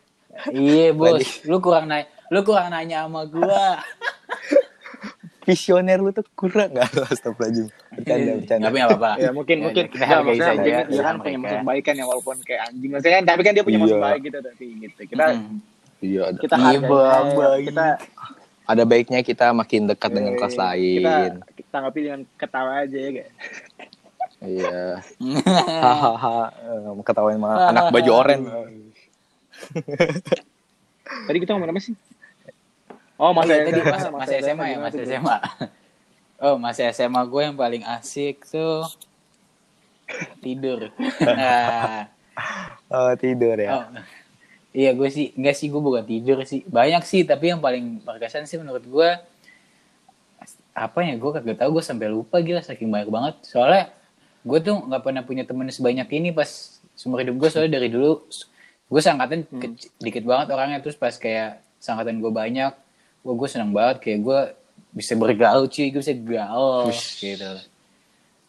Iya 0.51 0.91
bos, 0.91 1.23
lu 1.47 1.63
kurang 1.63 1.87
nanya, 1.87 2.11
lu 2.27 2.43
kurang 2.43 2.67
nanya 2.67 3.07
sama 3.07 3.23
gua. 3.23 3.79
visioner 5.43 5.99
lu 5.99 6.09
tuh 6.09 6.23
kurang 6.33 6.71
nggak? 6.71 6.87
Astagfirullahaladzim. 7.13 7.67
Bercanda 7.91 8.31
bercanda. 8.35 8.63
Tapi 8.65 8.75
nggak 8.75 8.89
apa-apa. 8.91 9.11
Ya 9.17 9.29
mungkin 9.29 9.55
Ya, 9.55 9.63
mungkin. 9.63 9.83
kita 9.87 10.05
hargai 10.05 10.39
saja 10.39 10.75
dia 10.83 11.01
kan 11.01 11.15
punya 11.17 11.37
maksud 11.37 11.61
baik 11.63 11.83
kan 11.83 11.93
ya 11.93 12.05
walaupun 12.05 12.35
kayak 12.41 12.61
anjing. 12.67 12.89
Maksudnya 12.89 13.13
kan 13.13 13.25
tapi 13.25 13.41
kan 13.41 13.51
dia 13.53 13.63
punya 13.63 13.79
maksud 13.79 13.97
Iya. 13.97 14.05
baik 14.05 14.21
gitu 14.23 14.39
tapi 14.39 14.65
gitu. 14.79 15.01
Kita 15.05 15.25
Hmm. 15.29 15.57
iya 15.99 16.21
ada 16.27 16.37
kita 16.37 16.55
Iya, 16.55 16.65
hargai 16.65 16.89
baik. 16.89 17.63
kita 17.65 17.85
ada 18.63 18.83
baiknya 18.85 19.19
kita 19.21 19.45
makin 19.51 19.81
dekat 19.85 20.11
dengan 20.11 20.33
eh, 20.33 20.37
kelas 20.37 20.55
lain. 20.55 21.01
Kita 21.51 21.67
tanggapi 21.69 21.99
dengan 21.99 22.21
ketawa 22.35 22.71
aja 22.81 22.97
ya 22.97 23.11
guys 23.13 23.31
iya. 24.39 24.99
Hahaha. 25.83 26.51
Ketawain 27.01 27.35
sama 27.35 27.49
anak 27.65 27.83
baju 27.89 28.11
oranye 28.13 28.51
tadi 31.23 31.37
kita 31.39 31.53
ngomong 31.53 31.69
apa 31.69 31.79
sih 31.79 31.95
oh 33.23 33.31
Oh, 33.31 33.31
masa 33.31 33.55
iya, 33.55 33.63
tadi 33.63 33.79
SMA, 33.79 33.91
masa, 33.95 34.07
masa 34.11 34.33
SMA 34.43 34.65
ya, 34.67 34.77
bro? 34.83 34.89
SMA. 34.91 35.37
Oh, 36.43 36.55
masa 36.59 36.81
SMA 36.91 37.21
gue 37.23 37.41
yang 37.47 37.55
paling 37.55 37.83
asik 37.87 38.43
tuh 38.43 38.83
tidur. 40.43 40.91
Nah, 41.39 42.11
oh 42.91 43.13
tidur 43.15 43.55
ya 43.55 43.79
Oh, 43.79 43.85
iya 44.73 44.91
gue 44.91 45.07
sih 45.07 45.31
enggak 45.37 45.55
sih 45.55 45.71
gue 45.71 45.79
bukan 45.79 46.03
tidur 46.03 46.43
sih 46.43 46.65
banyak 46.67 47.05
sih 47.05 47.21
tapi 47.23 47.53
yang 47.53 47.61
paling 47.63 48.01
berkesan 48.03 48.43
sih 48.49 48.59
menurut 48.59 48.83
gue 48.83 49.09
apa 50.73 50.99
ya 51.05 51.13
gue 51.15 51.31
kagak 51.31 51.61
tahu 51.61 51.77
gue 51.79 51.83
sampai 51.85 52.09
lupa 52.09 52.41
gila 52.41 52.59
saking 52.59 52.89
banyak 52.89 53.09
banget 53.13 53.35
soalnya 53.45 53.93
gue 54.41 54.59
tuh 54.59 54.75
nggak 54.81 55.01
pernah 55.05 55.21
punya 55.21 55.45
temen 55.45 55.69
sebanyak 55.69 56.09
ini 56.09 56.33
pas 56.33 56.49
seumur 56.97 57.21
hidup 57.21 57.37
gue 57.37 57.49
soalnya 57.53 57.77
dari 57.77 57.87
dulu 57.93 58.25
gue 58.89 59.01
sangkatan 59.01 59.45
kec- 59.61 59.93
dikit 60.01 60.25
banget 60.25 60.49
orangnya 60.51 60.81
terus 60.81 60.97
pas 60.97 61.13
kayak 61.13 61.61
sangkatan 61.77 62.17
gue 62.17 62.33
banyak 62.33 62.73
gue 63.23 63.33
gue 63.33 63.47
senang 63.47 63.71
banget 63.71 63.97
kayak 63.99 64.19
gue 64.19 64.39
bisa 64.91 65.15
bergaul 65.15 65.65
cuy 65.65 65.87
gue 65.89 65.99
bisa 65.99 66.13
gaul 66.13 66.91
gitu 67.17 67.51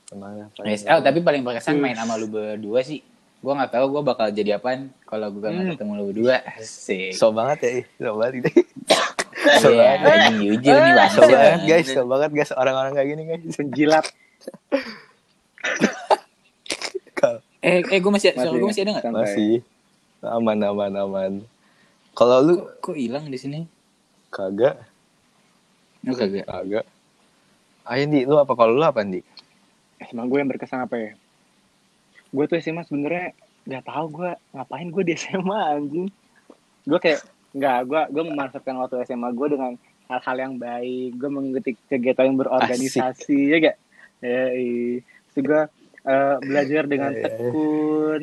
Ke 0.05 0.15
mana? 0.15 0.53
Yes. 0.61 0.85
Oh, 0.85 1.01
tapi 1.01 1.19
paling 1.19 1.41
berkesan 1.41 1.81
main 1.81 1.97
sama 1.97 2.15
lu 2.15 2.29
berdua 2.29 2.85
sih. 2.85 3.01
Gua 3.41 3.57
nggak 3.57 3.73
tahu 3.73 3.85
gua 3.89 4.03
bakal 4.05 4.29
jadi 4.29 4.57
apaan 4.57 4.93
kalau 5.03 5.33
gua 5.33 5.49
nggak 5.49 5.75
ketemu 5.75 5.93
lu 5.97 6.05
berdua. 6.13 6.45
Asik. 6.45 7.17
so 7.17 7.33
banget 7.33 7.59
ya 7.61 7.71
ih. 7.81 7.85
so 7.97 8.13
banget 8.15 8.33
gitu. 8.39 8.51
Iya, 9.45 10.01
jujur 10.41 10.73
nih 10.75 10.93
bang. 10.95 11.11
so 11.11 11.21
banget 11.23 11.61
guys 11.65 11.87
so 11.87 12.03
banget 12.05 12.31
guys 12.33 12.53
orang-orang 12.53 12.93
kayak 12.97 13.09
gini 13.13 13.23
guys 13.25 13.57
Kal- 17.15 17.43
Eh, 17.61 17.81
eh 17.81 17.99
gua 18.01 18.13
masih, 18.13 18.33
suara 18.33 18.45
Masih, 18.45 18.61
gua 18.61 18.69
masih 18.69 18.83
ada 18.85 18.91
nggak? 18.93 19.05
Masih 19.11 19.53
aman 20.25 20.57
aman 20.57 20.93
aman 20.95 21.33
kalau 22.13 22.41
lu 22.41 22.55
Kok 22.81 22.97
hilang 22.97 23.29
di 23.29 23.37
sini? 23.37 23.69
Kagak. 24.35 24.77
Lu 26.03 26.18
kagak. 26.18 26.44
kagak. 26.51 26.87
Ayo 27.87 28.03
di 28.11 28.27
lu 28.27 28.37
apa? 28.42 28.53
Kalau 28.59 28.75
lu 28.75 28.83
apa 28.83 29.07
di 29.07 29.23
SMA 30.03 30.27
gue 30.27 30.38
yang 30.42 30.51
berkesan 30.51 30.83
apa 30.83 30.97
ya? 30.99 31.11
Gue 32.35 32.44
tuh 32.51 32.59
SMA 32.59 32.83
sebenarnya 32.83 33.31
nggak 33.64 33.85
tahu 33.87 34.07
gue 34.20 34.31
ngapain 34.53 34.88
gue 34.90 35.03
di 35.07 35.14
SMA 35.14 35.59
anjing. 35.79 36.09
Gue 36.83 36.99
kayak 36.99 37.23
nggak 37.55 37.79
gue 37.87 38.01
gue 38.11 38.25
memanfaatkan 38.27 38.75
waktu 38.83 39.07
SMA 39.07 39.31
gue 39.31 39.49
dengan 39.55 39.73
hal-hal 40.11 40.37
yang 40.37 40.55
baik. 40.59 41.11
Gue 41.16 41.31
mengikuti 41.31 41.70
kegiatan 41.87 42.27
yang 42.27 42.38
berorganisasi 42.42 43.38
ya 43.55 43.59
gak 43.70 43.77
ya 44.25 44.57
itu 44.57 45.38
gue 45.44 45.62
eh, 46.09 46.37
belajar 46.40 46.83
dengan 46.88 47.12
iya. 47.12 47.23
tekun 47.29 48.23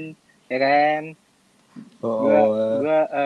ya 0.49 0.57
kan? 0.59 1.03
Oh, 2.03 2.27
gue 2.27 2.39
gue 2.83 2.99
eh, 3.07 3.20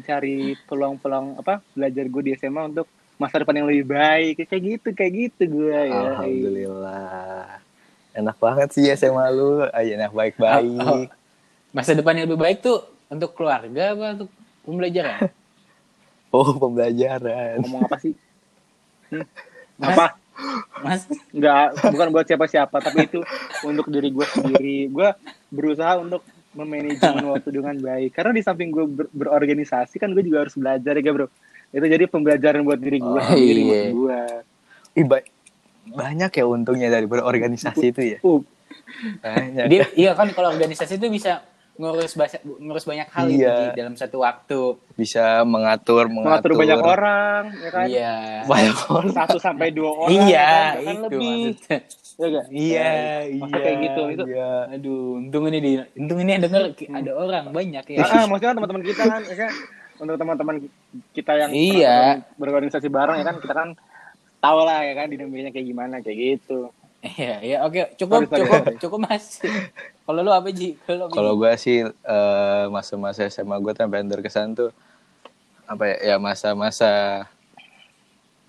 mencari 0.00 0.36
peluang-peluang 0.64 1.38
apa 1.38 1.60
belajar 1.70 2.04
gue 2.04 2.22
di 2.24 2.32
SMA 2.34 2.62
untuk 2.66 2.88
masa 3.14 3.36
depan 3.36 3.52
yang 3.54 3.68
lebih 3.68 3.86
baik 3.86 4.48
kayak 4.48 4.62
gitu 4.64 4.88
kayak 4.90 5.12
gitu 5.12 5.42
gue 5.60 5.76
ya 5.86 6.16
Alhamdulillah. 6.16 7.60
Enak 8.10 8.36
banget 8.36 8.68
sih 8.72 8.88
SMA 8.90 9.28
lu. 9.30 9.62
Ayo 9.70 9.94
enak 9.94 10.10
baik-baik. 10.10 10.80
Oh, 10.82 11.04
oh. 11.04 11.06
Masa 11.70 11.94
depan 11.94 12.16
yang 12.16 12.26
lebih 12.26 12.40
baik 12.40 12.58
tuh 12.58 12.82
untuk 13.06 13.36
keluarga 13.36 13.92
apa 13.92 14.16
untuk 14.16 14.30
pembelajaran? 14.64 15.28
Oh, 16.30 16.54
pembelajaran. 16.54 17.58
ngomong 17.60 17.84
apa 17.84 17.98
sih 17.98 18.14
Hmm? 19.10 19.26
apa 19.82 20.14
Mas, 20.78 21.02
nggak 21.34 21.82
bukan 21.82 22.08
buat 22.14 22.22
siapa-siapa 22.22 22.78
tapi 22.78 23.10
itu 23.10 23.18
untuk 23.66 23.90
diri 23.90 24.14
gue 24.14 24.22
sendiri 24.22 24.86
gue 24.86 25.08
berusaha 25.50 25.98
untuk 25.98 26.22
memanajemen 26.52 27.24
waktu 27.32 27.48
dengan 27.52 27.76
baik 27.76 28.10
karena 28.12 28.32
di 28.32 28.42
samping 28.42 28.68
gue 28.68 28.84
ber- 28.84 29.10
berorganisasi 29.10 29.96
kan 29.96 30.10
gue 30.10 30.20
juga 30.20 30.44
harus 30.44 30.54
belajar 30.54 30.94
ya 30.94 31.10
bro 31.10 31.26
itu 31.70 31.86
jadi 31.86 32.04
pembelajaran 32.04 32.60
buat 32.60 32.76
diri 32.76 32.98
gue 32.98 33.08
Oh, 33.08 33.22
sendiri 33.22 33.60
iya. 33.60 33.70
buat 33.70 33.90
gue 33.92 34.20
Ih, 34.92 35.04
ba- 35.04 35.28
banyak 35.86 36.30
ya 36.32 36.44
untungnya 36.44 36.88
dari 36.88 37.04
berorganisasi 37.04 37.84
itu 37.88 38.00
ya. 38.08 38.18
uh, 38.20 38.42
Banyak. 39.20 39.66
dia 39.66 39.82
iya 39.94 40.12
kan 40.12 40.30
kalau 40.30 40.50
organisasi 40.50 40.96
itu 40.96 41.06
bisa 41.08 41.42
ngurus 41.72 42.12
banyak 42.12 42.42
ngurus 42.44 42.84
banyak 42.84 43.08
hal 43.08 43.24
gitu, 43.26 43.40
Iya. 43.40 43.54
Ji, 43.64 43.66
dalam 43.74 43.94
satu 43.96 44.20
waktu. 44.20 44.60
Bisa 44.92 45.40
mengatur, 45.42 46.06
mengatur 46.06 46.52
mengatur. 46.52 46.52
banyak 46.52 46.80
orang 46.84 47.42
ya 47.56 47.70
kan 47.70 47.86
Iya. 47.88 48.14
Banyak 48.44 48.76
orang. 48.84 49.12
satu 49.14 49.38
sampai 49.38 49.68
dua 49.70 49.90
orang 49.96 50.12
Iya, 50.12 50.28
ya 50.28 50.50
kan? 50.76 50.76
Itu 50.76 51.00
lebih 51.08 51.32
maksudnya. 51.48 51.78
Ya 52.20 52.28
gak? 52.30 52.46
Iya, 52.52 52.90
Masa 53.34 53.48
iya. 53.48 53.58
kayak 53.58 53.78
gitu, 53.80 54.02
itu- 54.12 54.26
Iya. 54.28 54.50
Aduh, 54.70 55.00
untung 55.18 55.44
ini 55.48 55.58
di 55.58 55.70
untung 55.96 56.18
ini 56.20 56.30
yang 56.30 56.42
denger 56.44 56.62
ada 56.92 57.10
orang 57.14 57.44
banyak 57.48 57.84
ya. 57.86 57.98
Ah, 57.98 58.08
ah, 58.12 58.24
maksudnya 58.28 58.54
teman-teman 58.54 58.82
kita 58.84 59.02
kan, 59.02 59.22
ya 59.24 59.36
kan? 59.38 59.52
untuk 59.96 60.16
teman-teman 60.16 60.56
kita 61.12 61.32
yang 61.36 61.50
Iya. 61.52 62.24
berorganisasi 62.36 62.88
bareng 62.88 63.20
ya 63.20 63.26
kan, 63.26 63.36
kita 63.36 63.52
kan 63.52 63.68
tahu 64.38 64.58
lah 64.64 64.80
ya 64.80 64.92
kan 64.94 65.06
dinamikanya 65.08 65.50
kayak 65.50 65.66
gimana 65.66 65.94
kayak 66.00 66.18
gitu. 66.40 66.72
Iya, 67.00 67.34
iya, 67.40 67.58
oke, 67.64 67.96
cukup, 67.96 68.24
Sorry, 68.24 68.28
sorry, 68.28 68.40
cukup, 68.44 68.60
sorry. 68.60 68.76
cukup 68.76 68.98
Mas. 69.02 69.24
Kalau 70.04 70.20
lu 70.20 70.32
apa 70.32 70.48
Ji? 70.50 70.76
Kalau 70.84 71.32
gue 71.34 71.52
sih 71.56 71.80
eh, 71.84 72.64
masa-masa 72.68 73.24
SMA 73.24 73.56
gue 73.56 73.72
tuh 73.72 73.82
yang 73.82 74.08
berkesan 74.08 74.52
tuh 74.52 74.68
apa 75.64 75.84
ya, 75.86 75.96
ya 76.02 76.16
masa-masa 76.16 77.24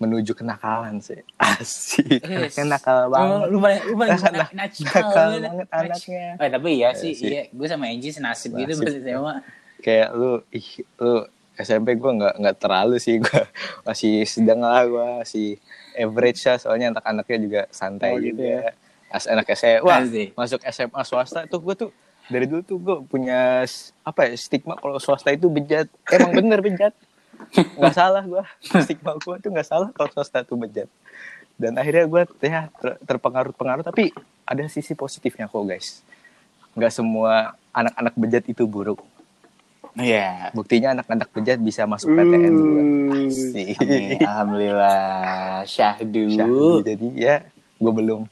menuju 0.02 0.32
kenakalan 0.32 0.98
sih. 0.98 1.22
Asik. 1.36 2.18
Yes. 2.20 2.54
Anaknya 2.54 2.64
nakal 2.68 2.96
Oh, 2.98 3.08
banget. 3.08 3.38
lu 3.46 3.58
paling 3.58 3.80
lu 3.82 3.94
paling 3.94 4.12
Nakal- 4.12 4.34
nak- 4.34 4.52
nakal 4.52 4.82
nakal 4.82 5.12
banget, 5.14 5.40
banget 5.40 5.66
nak- 5.66 5.80
anaknya. 5.80 6.24
Eh, 6.36 6.50
tapi 6.50 6.68
iya 6.72 6.80
Iya 6.84 6.90
sih, 6.92 7.12
sih. 7.12 7.28
iya, 7.28 7.42
gue 7.48 7.66
sama 7.66 7.84
Angie 7.86 8.10
senasib 8.10 8.50
gitu 8.54 8.72
Nasib. 8.72 8.86
bersama. 8.98 9.32
Kayak 9.78 10.08
lu 10.12 10.30
ih 10.50 10.68
lu 10.96 11.14
SMP 11.54 11.88
gue 11.94 12.10
nggak 12.12 12.34
nggak 12.36 12.56
terlalu 12.58 12.96
sih 12.96 13.16
gue 13.16 13.40
masih 13.86 14.24
sedang 14.24 14.60
lah 14.60 14.82
gue 14.84 15.06
masih 15.20 15.48
average 15.94 16.40
lah 16.42 16.56
soalnya 16.56 16.86
anak-anaknya 16.90 17.38
juga 17.38 17.60
santai 17.68 18.10
Oh, 18.10 18.18
gitu 18.18 18.40
juga. 18.40 18.72
As 19.08 19.24
anak 19.26 19.44
SMA, 19.50 19.80
wah, 19.80 20.00
Asik. 20.00 20.32
masuk 20.32 20.60
SMA 20.64 21.00
swasta 21.02 21.44
tuh 21.44 21.60
gue 21.60 21.74
tuh 21.76 21.90
dari 22.24 22.46
dulu 22.46 22.62
tuh 22.62 22.78
gue 22.78 22.96
punya 23.04 23.60
apa 24.00 24.20
ya 24.24 24.32
stigma 24.34 24.72
kalau 24.74 24.96
swasta 24.96 25.28
itu 25.28 25.46
bejat 25.46 25.84
emang 26.08 26.32
bener 26.32 26.58
bejat 26.58 26.96
nggak 27.50 27.92
salah 27.92 28.22
gue 28.22 28.42
stigma 28.82 29.12
gue 29.16 29.34
tuh 29.38 29.50
nggak 29.50 29.64
salah 29.64 29.88
kalau 29.90 30.08
swasta 30.10 30.40
itu 30.40 30.54
bejat 30.54 30.88
dan 31.54 31.74
akhirnya 31.74 32.04
gue 32.04 32.22
ya 32.40 32.60
ter- 32.72 32.98
terpengaruh 33.02 33.52
pengaruh 33.52 33.80
tapi 33.80 34.10
ada 34.42 34.64
sisi 34.66 34.92
positifnya 34.92 35.46
kok 35.46 35.62
guys 35.62 36.00
nggak 36.72 36.90
semua 36.90 37.52
anak-anak 37.70 38.14
bejat 38.14 38.44
itu 38.46 38.64
buruk 38.64 39.00
Iya. 39.92 40.48
buktinya 40.50 40.96
anak-anak 40.96 41.28
bejat 41.30 41.60
bisa 41.60 41.84
masuk 41.84 42.08
PTN 42.10 42.48
dulu 42.50 42.80
Uh, 43.12 43.28
sih 43.28 43.76
Amin. 43.76 44.24
Alhamdulillah 44.24 45.04
syahdu. 45.64 46.32
Syahdu. 46.32 46.80
jadi 46.80 47.06
ya 47.12 47.36
gue 47.76 47.92
belum 47.92 48.24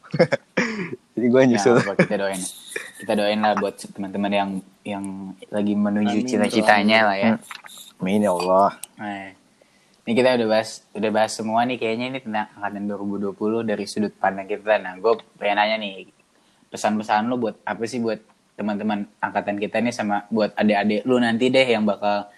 jadi 1.14 1.26
gue 1.26 1.40
Ya, 1.42 1.46
nyusul 1.46 1.76
apa, 1.76 1.92
kita 1.98 2.16
doain. 2.16 2.40
Kita 3.00 3.16
doain 3.16 3.40
lah 3.40 3.56
buat 3.56 3.80
teman-teman 3.80 4.32
yang 4.32 4.50
yang 4.84 5.04
lagi 5.48 5.72
menuju 5.72 6.28
cita-citanya 6.28 7.08
lah 7.08 7.16
ya. 7.16 7.32
amin 8.00 8.24
ya 8.24 8.32
Allah 8.32 8.76
Nah, 9.00 9.32
ini 10.04 10.12
kita 10.12 10.36
udah 10.36 10.48
bahas 10.48 10.84
udah 10.92 11.10
bahas 11.12 11.32
semua 11.32 11.64
nih 11.64 11.80
kayaknya 11.80 12.06
ini 12.12 12.18
tentang 12.20 12.48
angkatan 12.56 12.84
2020 12.84 13.64
dari 13.64 13.84
sudut 13.88 14.12
pandang 14.16 14.44
kita. 14.48 14.76
Nah, 14.80 15.00
gue 15.00 15.16
pengen 15.40 15.56
nanya 15.56 15.76
nih 15.80 16.12
pesan-pesan 16.68 17.28
lu 17.28 17.40
buat 17.40 17.56
apa 17.64 17.82
sih 17.88 17.98
buat 18.00 18.20
teman-teman 18.60 19.08
angkatan 19.24 19.56
kita 19.56 19.80
nih 19.80 19.92
sama 19.96 20.28
buat 20.28 20.52
adik-adik 20.52 21.08
lu 21.08 21.16
nanti 21.16 21.48
deh 21.48 21.64
yang 21.64 21.88
bakal 21.88 22.28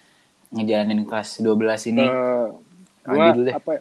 ngejalanin 0.55 1.03
kelas 1.03 1.43
12 1.43 1.91
ini. 1.91 2.07
Andi 2.07 3.19
gua 3.19 3.27
dulu 3.35 3.43
deh. 3.51 3.55
apa 3.59 3.73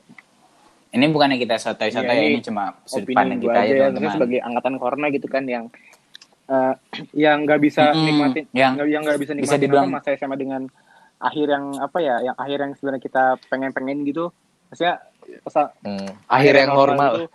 Ini 0.91 1.06
bukannya 1.08 1.39
kita 1.39 1.56
sotoy-sotoy 1.56 2.17
ya, 2.20 2.26
ini 2.36 2.44
cuma 2.44 2.76
sudut 2.84 3.15
pandang 3.15 3.39
kita 3.39 3.60
aja 3.63 3.72
ya, 3.72 3.88
teman-teman. 3.96 4.12
sebagai 4.12 4.39
angkatan 4.44 4.76
corona 4.76 5.08
gitu 5.08 5.28
kan 5.32 5.44
yang 5.48 5.72
eh, 6.52 6.74
yang 7.24 7.38
nggak 7.42 7.60
bisa 7.60 7.84
Mm-mm, 7.90 8.06
nikmatin 8.06 8.44
yang 8.52 8.76
nggak 8.76 9.18
bisa 9.18 9.32
bisa 9.32 9.34
nikmatin 9.34 9.62
dibilang- 9.64 9.88
apa, 9.88 9.96
masa 9.98 10.10
SMA 10.14 10.36
dengan 10.36 10.62
akhir 11.18 11.48
yang 11.48 11.66
apa 11.78 11.98
ya 11.98 12.16
yang 12.22 12.36
akhir 12.36 12.58
yang 12.60 12.72
sebenarnya 12.76 13.02
kita 13.02 13.24
pengen-pengen 13.48 14.04
gitu. 14.04 14.34
Maksudnya 14.68 14.96
pesan 15.40 15.68
Hmm, 15.80 16.10
akhir 16.28 16.54
yang 16.58 16.72
normal. 16.72 17.12
itu 17.14 17.26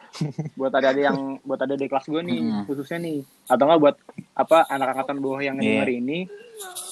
buat 0.53 0.73
ada 0.73 0.91
yang 0.93 1.17
buat 1.41 1.57
ada 1.59 1.73
di 1.73 1.87
kelas 1.87 2.05
gue 2.05 2.21
nih 2.21 2.41
Mm-mm. 2.41 2.63
khususnya 2.67 2.99
nih. 2.99 3.19
Atau 3.47 3.65
enggak 3.65 3.81
buat 3.81 3.97
apa 4.35 4.67
anak 4.67 4.89
angkatan 4.93 5.19
bawah 5.19 5.41
yang 5.41 5.57
Iya. 5.57 5.81
denger 5.81 5.89
ini 5.95 6.19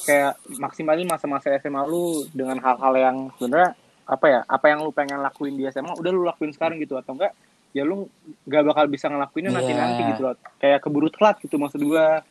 kayak 0.02 0.32
maksimalin 0.58 1.08
masa-masa 1.08 1.50
SMA 1.56 1.82
lu 1.82 2.04
dengan 2.30 2.56
hal-hal 2.58 2.94
yang 2.94 3.16
sebenarnya 3.34 3.72
apa 4.04 4.26
ya 4.28 4.40
apa 4.44 4.66
yang 4.68 4.80
lu 4.80 4.92
pengen 4.92 5.18
lakuin 5.18 5.56
di 5.56 5.64
SMA 5.66 5.92
udah 5.94 6.10
lu 6.10 6.22
lakuin 6.22 6.52
sekarang 6.52 6.76
gitu. 6.78 6.94
Atau 6.94 7.16
enggak 7.16 7.32
ya 7.74 7.82
lu 7.82 8.06
nggak 8.46 8.62
bakal 8.64 8.84
bisa 8.86 9.10
ngelakuinnya 9.10 9.50
Iya. 9.50 9.58
nanti 9.58 9.72
nanti 9.74 10.00
gitu 10.14 10.20
loh 10.22 10.34
kayak 10.56 10.78
keburu 10.80 11.10
telat 11.10 11.36
gitu 11.42 11.58
maksud 11.58 11.82
gua 11.82 12.22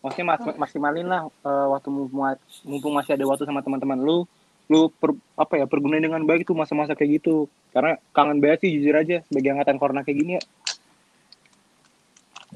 maksudnya 0.00 0.26
mas- 0.30 0.58
maksimalin 0.60 1.08
lah 1.08 1.24
eh, 1.26 1.66
waktu 1.72 1.88
mumpung, 1.88 2.22
mumpung 2.62 2.92
masih 2.92 3.16
ada 3.16 3.24
waktu 3.24 3.48
sama 3.48 3.60
teman-teman 3.60 3.96
lu 3.96 4.28
lu 4.68 4.86
per, 4.92 5.16
apa 5.34 5.56
ya 5.56 5.66
pergunain 5.66 5.98
dengan 5.98 6.22
baik 6.22 6.44
tuh 6.44 6.54
masa-masa 6.54 6.94
kayak 6.94 7.18
gitu 7.18 7.48
karena 7.72 7.98
kangen 8.12 8.38
banget 8.38 8.62
sih 8.62 8.70
jujur 8.70 8.94
aja 8.94 9.24
sebagai 9.26 9.50
angkatan 9.50 9.80
corona 9.80 10.04
kayak 10.04 10.18
gini 10.20 10.32
ya 10.38 10.42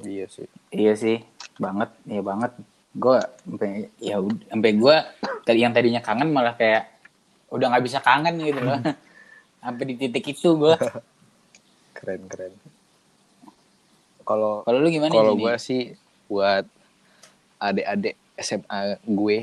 iya 0.05 0.27
sih 0.29 0.47
Iya 0.69 0.93
sih, 0.99 1.23
banget, 1.55 1.87
iya 2.05 2.19
banget. 2.19 2.51
Gue 2.93 3.15
sampai 3.47 3.95
ya 3.99 4.19
sampai 4.51 4.71
gue 4.75 4.97
tadi 5.43 5.59
yang 5.63 5.71
tadinya 5.71 6.03
kangen 6.03 6.35
malah 6.35 6.59
kayak 6.59 6.91
udah 7.47 7.71
nggak 7.71 7.85
bisa 7.87 8.03
kangen 8.03 8.43
gitu 8.43 8.59
loh. 8.59 8.75
sampai 9.63 9.85
di 9.87 9.95
titik 9.95 10.35
itu 10.35 10.51
gue. 10.59 10.75
Keren 11.95 12.23
keren. 12.27 12.53
Kalau 14.27 14.67
Kalau 14.67 14.79
lu 14.83 14.89
gimana 14.91 15.13
kalau 15.15 15.39
gue 15.39 15.55
sih 15.63 15.95
buat 16.27 16.67
adik-adik 17.63 18.19
SMA 18.35 18.99
gue 19.07 19.39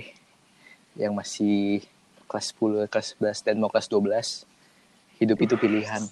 yang 1.00 1.16
masih 1.16 1.86
kelas 2.28 2.52
10, 2.54 2.92
kelas 2.92 3.08
11 3.18 3.48
dan 3.48 3.56
mau 3.58 3.72
kelas 3.72 3.88
12 3.88 4.44
hidup 5.24 5.38
itu 5.40 5.56
pilihan. 5.56 6.04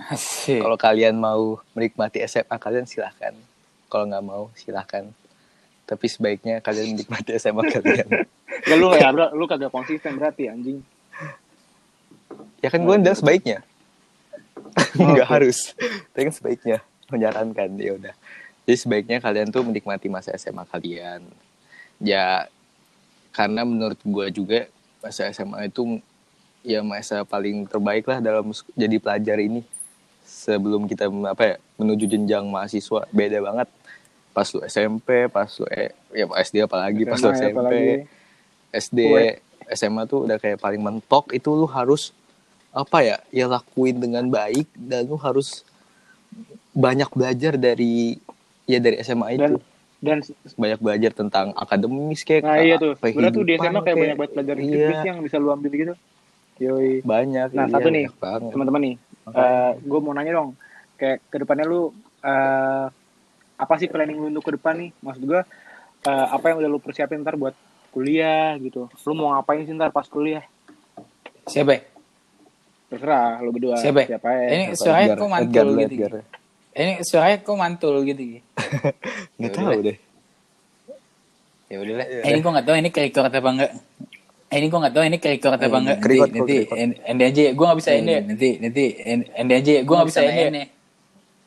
Asik. 0.00 0.64
kalau 0.64 0.80
kalian 0.80 1.12
mau 1.20 1.60
menikmati 1.76 2.24
SMA 2.24 2.56
kalian 2.56 2.88
silahkan. 2.88 3.36
Kalau 3.92 4.04
nggak 4.08 4.24
mau 4.24 4.48
silahkan. 4.56 5.04
Tapi 5.84 6.06
sebaiknya 6.08 6.64
kalian 6.64 6.96
menikmati 6.96 7.36
SMA 7.40 7.64
kalian. 7.68 8.08
Ya 8.68 8.76
lu 8.76 8.92
ya 8.92 9.08
lu 9.14 9.48
kagak 9.48 9.72
konsisten 9.72 10.20
berarti 10.20 10.52
anjing. 10.52 10.84
Ya 12.60 12.68
kan 12.68 12.84
gue 12.84 12.92
bilang 12.92 13.16
sebaiknya 13.16 13.64
nggak 14.96 15.28
harus. 15.28 15.74
Tapi 16.12 16.30
kan 16.30 16.34
sebaiknya 16.34 16.78
menyarankan 17.10 17.68
ya 17.76 17.92
udah. 17.98 18.14
Jadi 18.64 18.76
sebaiknya 18.76 19.18
kalian 19.18 19.50
tuh 19.50 19.66
menikmati 19.66 20.06
masa 20.06 20.30
SMA 20.38 20.62
kalian. 20.68 21.26
Ya 22.00 22.46
karena 23.34 23.66
menurut 23.66 23.98
gue 24.02 24.26
juga 24.30 24.60
masa 25.00 25.26
SMA 25.34 25.70
itu 25.70 25.98
ya 26.60 26.84
masa 26.84 27.24
paling 27.24 27.64
terbaik 27.66 28.04
lah 28.06 28.22
dalam 28.22 28.54
jadi 28.78 28.96
pelajar 29.02 29.38
ini. 29.42 29.66
Sebelum 30.22 30.86
kita 30.86 31.10
apa 31.26 31.42
ya 31.42 31.56
menuju 31.80 32.06
jenjang 32.06 32.46
mahasiswa 32.46 33.10
beda 33.10 33.38
banget. 33.42 33.68
Pas 34.30 34.46
lu 34.54 34.62
SMP 34.62 35.26
pas 35.26 35.50
lu 35.58 35.66
eh, 35.74 35.90
ya 36.14 36.30
SD 36.30 36.62
apalagi 36.62 37.02
pas 37.02 37.18
lu 37.18 37.34
SMA 37.34 37.34
ya, 37.34 37.48
SMP 37.50 37.58
apalagi. 37.58 37.86
SD 38.70 38.98
Gue. 39.02 39.28
SMA 39.70 40.02
tuh 40.06 40.26
udah 40.26 40.38
kayak 40.38 40.58
paling 40.62 40.82
mentok 40.82 41.34
itu 41.34 41.50
lu 41.50 41.66
harus 41.66 42.14
apa 42.70 42.98
ya 43.02 43.16
ya 43.34 43.50
lakuin 43.50 43.98
dengan 43.98 44.24
baik 44.30 44.70
dan 44.78 45.10
lu 45.10 45.18
harus 45.18 45.66
banyak 46.70 47.10
belajar 47.10 47.58
dari 47.58 48.22
ya 48.64 48.78
dari 48.78 49.02
SMA 49.02 49.34
itu 49.34 49.42
dan 49.42 49.52
dan 50.00 50.18
banyak 50.54 50.80
belajar 50.80 51.10
tentang 51.12 51.52
akademis 51.58 52.22
kayak 52.22 52.46
nah 52.46 52.56
iya 52.62 52.78
tuh 52.78 52.94
sebenarnya 53.02 53.34
tuh 53.34 53.44
di 53.44 53.52
SMA 53.58 53.80
kayak 53.82 53.98
banyak 53.98 54.16
banget 54.16 54.32
pelajaran 54.38 54.60
iya. 54.62 54.70
hidup 54.70 54.98
yang 55.02 55.18
bisa 55.20 55.36
lu 55.42 55.50
ambil 55.50 55.72
gitu 55.74 55.94
Yoi. 56.60 57.00
banyak 57.00 57.56
Nah, 57.56 57.66
iya, 57.66 57.72
satu 57.72 57.88
nih, 57.88 58.06
teman-teman 58.52 58.80
nih. 58.84 58.94
Makanya. 59.24 59.80
gue 59.80 60.00
mau 60.04 60.12
nanya 60.12 60.32
dong, 60.36 60.50
kayak 61.00 61.18
ke 61.32 61.36
depannya 61.40 61.64
lu 61.64 61.88
eh 62.20 62.86
apa 63.60 63.74
sih 63.80 63.88
planning 63.88 64.20
lu 64.20 64.28
untuk 64.28 64.44
ke 64.44 64.52
depan 64.60 64.76
nih? 64.76 64.90
Maksud 65.00 65.24
gue, 65.24 65.40
eh, 66.04 66.26
apa 66.28 66.44
yang 66.52 66.60
udah 66.60 66.68
lu 66.68 66.76
persiapin 66.76 67.24
ntar 67.24 67.40
buat 67.40 67.56
kuliah 67.96 68.60
gitu? 68.60 68.92
Lu 69.08 69.12
mau 69.16 69.32
ngapain 69.32 69.64
sih 69.64 69.72
ntar 69.72 69.88
pas 69.88 70.04
kuliah? 70.04 70.44
Siapa? 71.48 71.89
Ya? 72.90 72.92
Terserah 72.92 73.38
lu 73.38 73.50
berdua. 73.50 73.74
Siapa? 73.76 74.00
ya? 74.00 74.06
Siapa 74.10 74.28
ya? 74.28 74.46
Ini 74.48 74.64
Apa, 74.66 74.74
suaranya 74.74 75.06
Edgar- 75.06 75.14
kok 75.14 75.22
Edgar 75.22 75.30
mantul 75.30 75.66
lah, 75.68 75.78
gitu. 75.80 75.94
Edgar. 75.94 76.12
Ini 76.70 76.92
suaranya 77.00 77.36
kok 77.38 77.56
mantul 77.56 77.94
gitu. 78.04 78.22
nggak 79.38 79.40
Ya 79.40 79.48
tahu 79.48 79.64
udah. 79.64 79.80
deh 79.80 79.98
Ya 81.64 81.76
udahlah. 81.78 82.02
Iya. 82.04 82.20
Eh, 82.20 82.28
ini 82.28 82.38
gua 82.40 82.50
nggak 82.52 82.66
tahu 82.66 82.76
ini 82.76 82.90
ke-record 82.90 83.30
apa 83.30 83.48
enggak. 83.48 83.70
Eh, 84.50 84.56
ini 84.58 84.66
gua 84.66 84.78
nggak 84.80 84.94
tahu 84.96 85.04
ini 85.06 85.18
ke-record 85.18 85.52
apa 85.54 85.62
Eh, 85.62 85.70
enggak. 85.70 85.82
Nanti, 85.86 86.02
ke-record 86.02 86.26
kok, 86.26 86.34
nanti 86.34 86.54
ke-record. 86.56 86.76
en- 86.76 86.98
ende 87.06 87.24
aja. 87.24 87.42
Gua 87.54 87.64
nggak 87.64 87.78
bisa 87.78 87.90
ende. 87.94 88.14
Nanti 88.20 88.48
nanti 88.58 88.84
en- 89.00 89.28
ende 89.32 89.54
aja. 89.54 89.72
Gua 89.80 89.94
nggak 89.96 90.10
bisa 90.10 90.20
ende. 90.20 90.42
ya 90.42 90.48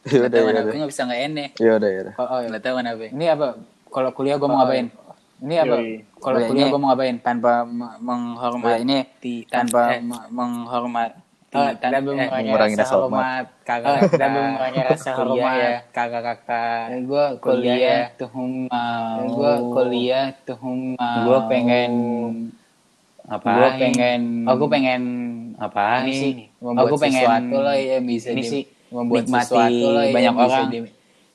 Nggak 0.04 0.20
udah 0.24 0.40
ya 0.40 0.44
udah 0.46 0.64
gua 0.64 0.76
nggak 0.80 0.92
bisa 0.92 1.02
nggak 1.04 1.22
ende. 1.22 1.46
ya 1.58 1.72
udah 1.76 1.90
ya 1.90 2.00
udah 2.02 2.14
Oh, 2.14 2.28
oh 2.30 2.40
nggak 2.42 2.62
tahu 2.62 2.76
kenapa. 2.78 3.04
Ini 3.06 3.26
apa? 3.30 3.48
Kalau 3.86 4.10
kuliah 4.12 4.36
gua 4.36 4.48
mau 4.48 4.58
ngapain? 4.60 4.88
Ini 5.40 5.56
apa? 5.60 5.76
Kalau 6.18 6.40
kuliah 6.42 6.68
gua 6.68 6.80
mau 6.80 6.88
ngapain? 6.90 7.16
Tanpa 7.20 7.52
me- 7.64 8.00
menghormati 8.00 8.80
ini 8.82 9.00
tanpa 9.46 9.82
eh, 9.92 10.00
me- 10.00 10.28
menghormati 10.30 11.20
Oh, 11.54 11.70
tanpa 11.78 12.02
tanpa 12.02 12.10
mengurangi 12.18 12.50
mengurangi 12.50 12.76
rasa 12.82 12.96
hormat. 12.98 13.46
kakak. 13.62 14.10
tanpa 14.18 14.40
mengurangi 14.42 14.80
rasa 14.90 15.10
Kuliah 15.14 15.22
hormat 15.22 15.54
ya. 15.54 15.74
kakak-kakak 15.94 16.84
gue 17.06 17.26
kuliah 17.38 18.02
tuh 18.18 18.30
mau 18.34 19.22
gue 19.30 19.54
kuliah 19.70 20.26
tuh 20.50 20.58
mau 20.98 21.18
gue 21.30 21.40
pengen 21.54 21.92
apa? 23.30 23.50
Gue 23.54 23.70
pengen 23.80 24.22
oh 24.50 24.56
gue 24.58 24.70
pengen 24.74 25.04
apa? 25.62 26.10
ini 26.10 26.50
aku 26.58 26.96
pengen 26.98 27.22
sesuatu 27.22 27.58
lah 27.62 27.78
yang 27.78 28.02
bisa 28.02 28.30
sih. 28.34 28.66
membuat 28.90 29.30
nikmati 29.30 29.62
banyak 30.10 30.34
orang. 30.34 30.66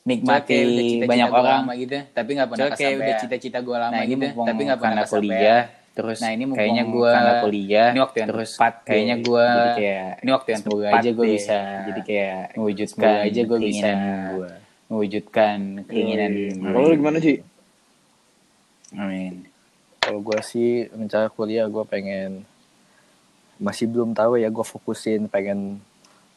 nikmati 0.02 0.58
banyak 1.06 1.30
orang. 1.30 1.62
gitu 1.78 1.98
tapi 2.10 2.30
nggak 2.34 2.48
pernah 2.50 2.66
kesampaian. 2.74 2.98
udah 3.06 3.14
cita-cita 3.22 3.58
gue 3.62 3.76
lama 3.78 3.94
nah 3.94 4.02
gitu 4.02 4.26
tapi 4.34 4.60
nggak 4.66 4.80
pernah 4.82 5.04
kuliah 5.06 5.62
terus 5.98 6.22
nah 6.22 6.30
ini 6.30 6.44
kayaknya 6.54 6.84
gue 6.86 7.10
kuliah 7.42 7.90
ini 7.90 8.00
waktu 8.06 8.16
yang 8.22 8.28
terus 8.30 8.50
tepat 8.54 8.74
kayaknya 8.86 9.16
deh. 9.18 9.24
gue 9.26 9.46
jadi 9.50 9.70
kayak 9.74 10.10
ini 10.22 10.30
waktu 10.30 10.48
yang 10.54 10.60
semoga 10.62 10.86
tepat 10.86 11.00
aja 11.02 11.10
gue 11.10 11.26
deh. 11.26 11.32
bisa 11.34 11.58
jadi 11.90 12.00
kayak 12.06 12.42
mewujudkan 12.54 13.02
semoga 13.02 13.26
aja 13.26 13.40
gue 13.42 13.58
bisa 13.58 13.66
keinginan 13.66 13.98
gue 14.30 14.50
mewujudkan 14.88 15.58
keinginan 15.90 16.30
Kalau 16.62 16.86
lu 16.86 16.94
gimana 16.94 17.18
sih? 17.18 17.36
amin 18.94 19.34
kalau 19.98 20.20
gue 20.22 20.40
sih 20.40 20.70
rencana 20.88 21.26
kuliah 21.34 21.66
gue 21.66 21.84
pengen 21.84 22.46
masih 23.58 23.90
belum 23.90 24.14
tahu 24.14 24.38
ya 24.38 24.48
gue 24.54 24.62
fokusin 24.62 25.26
pengen 25.26 25.82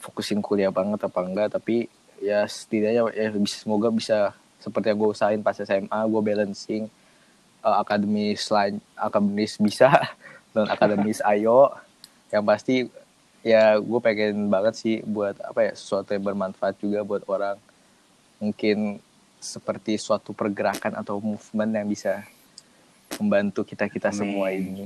fokusin 0.02 0.42
kuliah 0.42 0.74
banget 0.74 1.06
apa 1.06 1.22
enggak 1.22 1.54
tapi 1.54 1.86
ya 2.18 2.50
setidaknya 2.50 3.14
ya 3.14 3.30
bisa 3.38 3.62
semoga 3.62 3.94
bisa 3.94 4.34
seperti 4.58 4.90
yang 4.90 4.98
gue 5.06 5.10
usahain 5.14 5.42
pas 5.46 5.54
SMA 5.54 6.00
gue 6.10 6.22
balancing 6.26 6.90
eh, 7.62 7.76
akademis 7.82 8.50
lain 8.50 8.78
akademis 8.94 9.58
bisa 9.58 9.90
dan 10.54 10.66
akademis 10.68 11.22
ayo. 11.32 11.72
Yang 12.32 12.44
pasti 12.48 12.76
ya 13.42 13.76
gue 13.82 14.00
pengen 14.00 14.48
banget 14.48 14.74
sih 14.78 14.96
buat 15.02 15.34
apa 15.42 15.70
ya 15.70 15.74
sesuatu 15.74 16.14
yang 16.14 16.24
bermanfaat 16.24 16.78
juga 16.78 17.02
buat 17.02 17.24
orang. 17.26 17.58
Mungkin 18.42 18.98
seperti 19.42 19.98
suatu 19.98 20.32
pergerakan 20.32 20.94
atau 20.96 21.18
movement 21.18 21.74
yang 21.74 21.90
bisa 21.90 22.22
membantu 23.18 23.66
kita 23.66 23.90
kita 23.90 24.14
semua 24.14 24.54
Amin. 24.54 24.86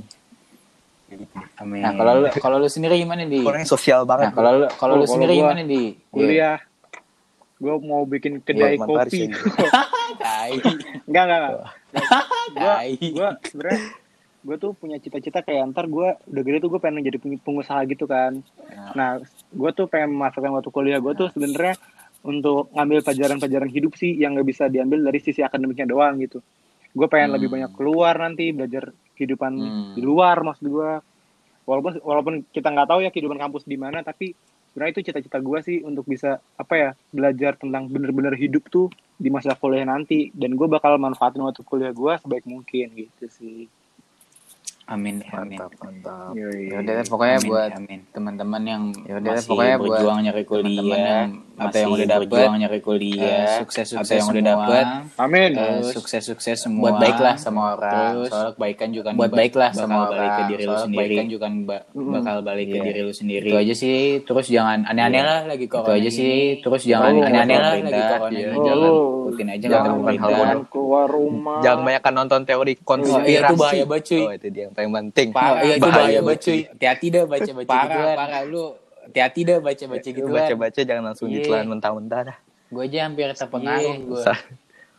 Amin. 1.60 1.86
Nah 1.86 1.92
kalau 1.94 2.12
lu 2.18 2.26
kalau 2.42 2.56
lu 2.58 2.66
sendiri 2.66 2.98
gimana 2.98 3.22
di? 3.22 3.44
Orangnya 3.44 3.68
sosial 3.68 4.02
nah 4.02 4.08
banget 4.10 4.30
kalau 4.34 4.50
lu 4.58 4.66
kalau 4.74 4.94
Oh, 4.96 4.98
lu 4.98 5.06
kalau 5.06 5.14
sendiri 5.14 5.32
gua 5.38 5.40
gimana 5.46 5.62
di? 5.62 5.82
Kuliah. 6.10 6.58
Gue 7.56 7.72
mau 7.80 8.04
bikin 8.04 8.44
kedai 8.44 8.76
Iya, 8.76 8.84
kopi. 8.84 9.20
tai. 10.16 10.52
Enggak, 11.08 11.22
enggak, 11.24 11.40
enggak. 11.40 11.68
Gue 12.50 13.28
tai. 13.54 13.78
gue 14.42 14.56
tuh 14.56 14.72
punya 14.72 14.96
cita-cita 14.96 15.40
kayak 15.40 15.70
ntar 15.70 15.86
gue 15.86 16.06
udah 16.22 16.42
gede 16.42 16.58
tuh 16.60 16.70
gue 16.70 16.78
pengen 16.78 17.02
jadi 17.02 17.16
peng- 17.16 17.38
pengusaha 17.38 17.82
gitu 17.84 18.04
kan. 18.04 18.38
Nah 18.92 19.18
gue 19.50 19.70
tuh 19.72 19.86
pengen 19.86 20.12
memasukkan 20.12 20.50
waktu 20.52 20.70
kuliah. 20.70 20.98
Gue 20.98 21.12
tuh 21.12 21.28
sebenarnya 21.28 21.74
untuk 22.22 22.70
ngambil 22.70 23.02
pelajaran-pelajaran 23.02 23.68
hidup 23.68 23.94
sih 23.94 24.14
yang 24.14 24.34
nggak 24.34 24.46
bisa 24.46 24.64
diambil 24.66 25.02
dari 25.02 25.18
sisi 25.18 25.40
akademiknya 25.40 25.86
doang 25.86 26.18
gitu. 26.20 26.38
Gue 26.90 27.06
pengen 27.06 27.28
Hmm. 27.28 27.36
lebih 27.36 27.48
banyak 27.50 27.70
keluar 27.72 28.14
nanti 28.16 28.50
belajar 28.50 28.88
kehidupan 29.12 29.52
Hmm. 29.52 29.92
di 29.92 30.02
luar 30.02 30.38
maksud 30.40 30.64
gue 30.64 30.90
walaupun 31.62 31.98
walaupun 32.00 32.34
kita 32.46 32.68
nggak 32.68 32.86
tahu 32.86 33.00
ya 33.00 33.10
kehidupan 33.10 33.36
kampus 33.36 33.62
di 33.62 33.74
mana 33.74 33.98
tapi 34.00 34.30
sebenarnya 34.76 35.00
itu 35.00 35.08
cita-cita 35.08 35.40
gue 35.40 35.58
sih 35.64 35.80
untuk 35.88 36.04
bisa 36.04 36.36
apa 36.60 36.74
ya 36.76 36.90
belajar 37.08 37.56
tentang 37.56 37.88
bener-bener 37.88 38.36
hidup 38.36 38.68
tuh 38.68 38.92
di 39.16 39.32
masa 39.32 39.56
kuliah 39.56 39.88
nanti. 39.88 40.28
Dan 40.36 40.52
gue 40.52 40.68
bakal 40.68 41.00
manfaatin 41.00 41.40
waktu 41.40 41.64
kuliah 41.64 41.96
gue 41.96 42.12
sebaik 42.20 42.44
mungkin 42.44 42.92
gitu 42.92 43.24
sih 43.32 43.64
amin 44.86 45.18
amin. 45.28 45.58
Mantap 45.58 45.72
mantap. 45.78 46.30
Ya 46.32 46.46
udah 46.78 46.92
deh, 46.94 47.06
pokoknya 47.06 47.36
Amin, 47.36 47.48
buat 47.48 47.70
teman-teman 48.08 48.62
yang 48.62 48.82
ya 49.02 49.14
udah 49.16 49.32
masih 49.34 49.48
pokoknya 49.48 49.76
buat 49.76 49.88
berjuang 49.90 50.18
nyari 50.22 50.44
kuliah 50.44 50.98
yang 50.98 51.30
atau 51.56 51.74
yang 51.74 51.88
masih 51.88 51.88
udah 51.96 52.06
dapet 52.06 52.28
berjuang 52.28 52.56
nyari 52.56 52.80
kuliah 52.80 53.46
sukses 53.58 53.86
sukses 53.88 54.06
atau 54.06 54.14
yang 54.14 54.28
udah 54.28 54.44
dapet 54.46 54.86
amin. 55.16 55.50
Terus, 55.52 55.86
sukses 55.90 56.22
sukses 56.22 56.56
semua. 56.60 56.82
buat 56.84 56.94
baiklah 57.00 57.34
sama 57.34 57.60
orang. 57.74 57.92
Terus, 58.14 58.28
soalnya 58.28 58.52
kebaikan 58.54 58.88
juga 58.90 59.08
buat 59.10 59.26
ba- 59.26 59.36
baiklah 59.36 59.70
bakal 59.70 59.82
sama 59.82 59.96
balik 60.06 60.14
ke 60.14 60.22
orang. 60.36 60.48
diri 60.48 60.62
lu 60.62 60.76
sendiri. 60.76 61.02
kebaikan 61.02 61.26
juga 61.26 61.46
ba- 61.60 61.84
Mm-mm. 61.88 62.12
bakal 62.12 62.36
balik 62.40 62.64
ke 62.64 62.72
Iya. 62.72 62.84
diri 62.84 63.00
lu 63.00 63.12
sendiri. 63.12 63.48
itu 63.48 63.56
aja 63.56 63.74
sih. 63.74 63.98
Terus 64.22 64.46
jangan 64.46 64.78
aneh-aneh 64.84 65.16
Iya. 65.16 65.26
lah 65.26 65.40
lagi 65.46 65.64
itu 65.64 65.72
corona 65.72 65.96
aja 65.96 66.10
sih. 66.10 66.36
terus 66.60 66.82
jangan 66.84 67.10
aneh-aneh 67.16 67.56
lah 67.56 67.72
lagi 67.74 67.90
corona 68.06 68.30
iya. 68.32 68.48
Oh, 68.48 68.62
jangan 68.62 68.90
ikutin 69.26 69.48
aja 69.48 69.66
jangan 69.66 69.90
hal 70.16 70.60
keluar 70.68 71.06
rumah. 71.08 71.58
Jangan 71.58 71.80
banyak 71.82 72.02
nonton 72.12 72.40
teori 72.44 72.72
konspirasi 72.78 73.26
iya, 73.26 73.40
itu 73.42 73.54
bahaya 73.56 73.84
banget, 73.84 74.04
cuy. 74.06 74.22
oh 74.22 74.32
itu 74.32 74.48
dia 74.48 74.66
yang 74.78 74.92
paling 74.92 75.08
penting 75.08 75.28
Parah, 75.30 75.60
iya, 75.60 75.74
itu 75.74 75.82
Bahaya 75.82 76.20
banget 76.20 76.38
cuy. 76.38 76.60
Hati-hati 76.66 77.06
dah 77.08 77.24
baca-baca 77.24 77.66
Parah, 77.66 77.84
gituan. 77.86 78.16
parah. 78.16 78.40
lu 78.44 78.62
hati-hati 79.02 79.40
dah 79.42 79.58
baca-baca 79.58 80.04
Lu 80.04 80.14
gituan. 80.14 80.34
baca-baca 80.36 80.80
jangan 80.82 81.04
langsung 81.04 81.26
Iya. 81.26 81.34
ditelan 81.38 81.66
mentah-mentah 81.68 82.20
dah 82.24 82.38
gue 82.66 82.82
aja 82.82 82.98
hampir 83.02 83.26
terpengaruh 83.30 83.78
Iya, 83.80 83.94
gue 84.02 84.22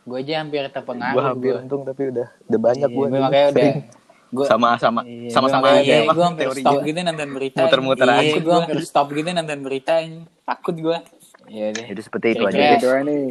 gue 0.03 0.17
aja 0.17 0.33
hampir 0.39 0.61
terpengaruh 0.65 1.13
gue 1.13 1.23
hampir 1.25 1.51
gue 1.51 1.61
untung 1.61 1.81
tapi 1.83 2.01
udah 2.09 2.27
udah 2.43 2.59
banyak 2.61 2.89
gue 2.89 3.05
gue 3.05 3.19
makanya 3.19 3.47
udah 3.49 3.69
gue 4.27 4.45
sama 4.45 4.69
sama 4.77 5.01
Iya, 5.03 5.29
sama 5.29 5.47
sama 5.47 5.65
gua- 5.65 5.77
aja 5.77 5.83
iya, 5.83 5.95
emang 6.01 6.15
gue 6.15 6.25
hampir 6.25 6.45
teorinya. 6.45 6.63
stop 6.65 6.79
gitu 6.81 6.99
nonton 7.01 7.29
berita. 7.31 7.59
Muter-muter 7.61 8.05
Iya, 8.05 8.15
aja. 8.17 8.37
gue 8.37 8.53
hampir 8.53 8.77
stop 8.81 9.07
gitu 9.09 9.29
nonton 9.29 9.59
berita. 9.61 9.93
Takut 10.43 10.75
gue. 10.75 10.97
ya 11.47 11.65
deh 11.69 11.85
jadi 11.85 12.01
seperti 12.01 12.27
itu 12.29 12.43
aja 12.43 12.51
Kira-kira- 12.51 12.75
gitu 12.75 12.87
nih 13.03 13.25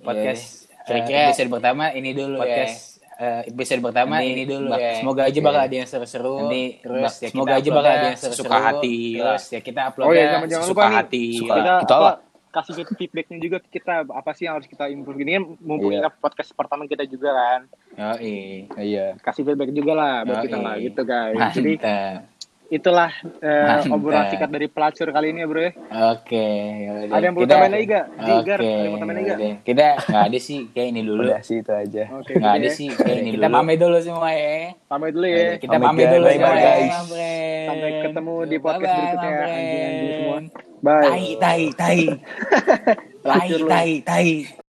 Podcast 0.00 0.44
kira-kira 0.82 1.18
eh, 1.20 1.26
episode 1.28 1.50
pertama 1.52 1.84
ini 1.92 2.10
dulu 2.10 2.34
podcast 2.36 2.78
ya 2.82 2.89
eh, 3.20 3.40
episode 3.46 3.80
pertama 3.82 4.16
Nanti 4.16 4.32
ini 4.32 4.42
dulu 4.44 4.66
bak- 4.66 4.80
ya. 4.80 4.92
semoga 4.96 5.22
aja 5.22 5.38
bakal 5.38 5.60
Iya. 5.60 5.68
ada 5.68 5.76
yang 5.76 5.88
seru-seru. 5.88 6.34
nanti 6.40 6.62
terus 6.80 7.04
bak- 7.04 7.20
ya 7.20 7.28
semoga 7.28 7.52
aja 7.54 7.68
bakal 7.70 7.90
ada 7.90 8.06
yang 8.06 8.18
seru 8.18 8.32
sesuka 8.32 8.56
hati. 8.58 8.96
terus 9.14 9.44
ya 9.46 9.60
kita 9.60 9.80
upload 9.86 10.06
oh 10.06 10.12
ya 10.12 10.24
jangan 10.26 10.48
jangan 10.48 10.66
lupa 10.66 10.82
nih. 10.82 10.94
hati. 10.96 11.24
Suka- 11.36 11.54
kita 11.54 11.72
Kita 11.80 11.94
apa, 11.94 12.12
kasih 12.50 12.72
feedbacknya 12.90 13.38
juga 13.38 13.56
ke 13.60 13.68
kita. 13.70 13.94
Apa 14.04 14.30
sih 14.32 14.42
yang 14.42 14.54
harus 14.56 14.66
kita 14.66 14.84
improve 14.88 15.18
gini 15.18 15.30
kan 15.32 15.44
mumpung 15.60 15.92
Iya. 15.92 16.02
ini 16.02 16.10
podcast 16.16 16.50
pertama 16.50 16.82
kita 16.84 17.04
juga 17.04 17.30
kan. 17.30 17.60
Oh 17.94 18.16
iya. 18.18 18.66
Iya 18.74 19.06
kasih 19.20 19.42
feedback 19.44 19.70
juga 19.70 19.92
lah 19.92 20.14
buat 20.24 20.34
Oh, 20.34 20.42
kita 20.42 20.56
iya. 20.56 20.64
lah 20.64 20.74
gitu 20.76 21.00
guys. 21.04 21.36
Jadi 21.52 21.72
mantap 21.76 22.39
itulah 22.70 23.10
eh, 23.36 23.66
Mantap. 23.82 23.90
obrolan 23.92 24.30
singkat 24.30 24.46
dari 24.48 24.66
pelacur 24.66 25.10
kali 25.10 25.34
ini 25.34 25.42
ya 25.42 25.46
bro 25.46 25.58
ya 25.60 25.72
oke 26.08 26.46
yaudah. 26.78 27.10
ada 27.10 27.24
yang 27.26 27.34
perlu 27.34 27.42
Kita- 27.42 27.54
tambahin 27.56 27.72
lagi 27.72 27.86
gak? 27.86 28.04
Oke, 28.06 28.30
Gar, 28.40 28.56
ada 28.56 28.62
yang 28.62 28.78
mau 28.86 28.98
tambahin 28.98 29.18
lagi 29.18 29.28
gak? 29.28 29.38
kita 29.60 29.86
nggak 30.00 30.22
ada 30.24 30.38
sih 30.38 30.58
kayak 30.70 30.88
ini 30.88 31.00
dulu 31.02 31.20
udah 31.26 31.40
sih 31.40 31.56
itu 31.58 31.72
aja 31.72 32.02
Oke, 32.14 32.32
nggak 32.32 32.54
ada 32.54 32.64
ya. 32.64 32.70
sih 32.70 32.88
kayak 32.88 33.18
ini 33.18 33.30
Kita 33.32 33.42
dulu 33.42 33.56
pamit 33.58 33.76
dulu 33.76 33.98
semua 33.98 34.30
ya. 34.30 34.54
Pamit 34.86 35.12
dulu 35.12 35.26
ya. 35.26 35.46
Kita 35.56 35.72
Pamit 35.72 35.84
pamit 35.84 36.00
ya. 36.00 36.10
dulu 36.10 36.26
semua 36.26 36.46
ya, 36.48 36.62
guys. 36.62 36.92
Mabren. 36.92 37.66
Sampai 37.66 37.90
ketemu 38.00 38.34
di 38.44 38.56
podcast 38.56 38.86
Bye-bye, 38.86 39.02
berikutnya 39.02 39.30
anjing-anjing 39.50 40.10
semua. 40.12 40.38
Bye. 40.80 41.02
Tai, 41.02 41.26
tai, 41.36 41.62
tai. 41.74 42.00
Tai, 43.20 43.48
tai, 43.68 43.90
tai. 44.00 44.59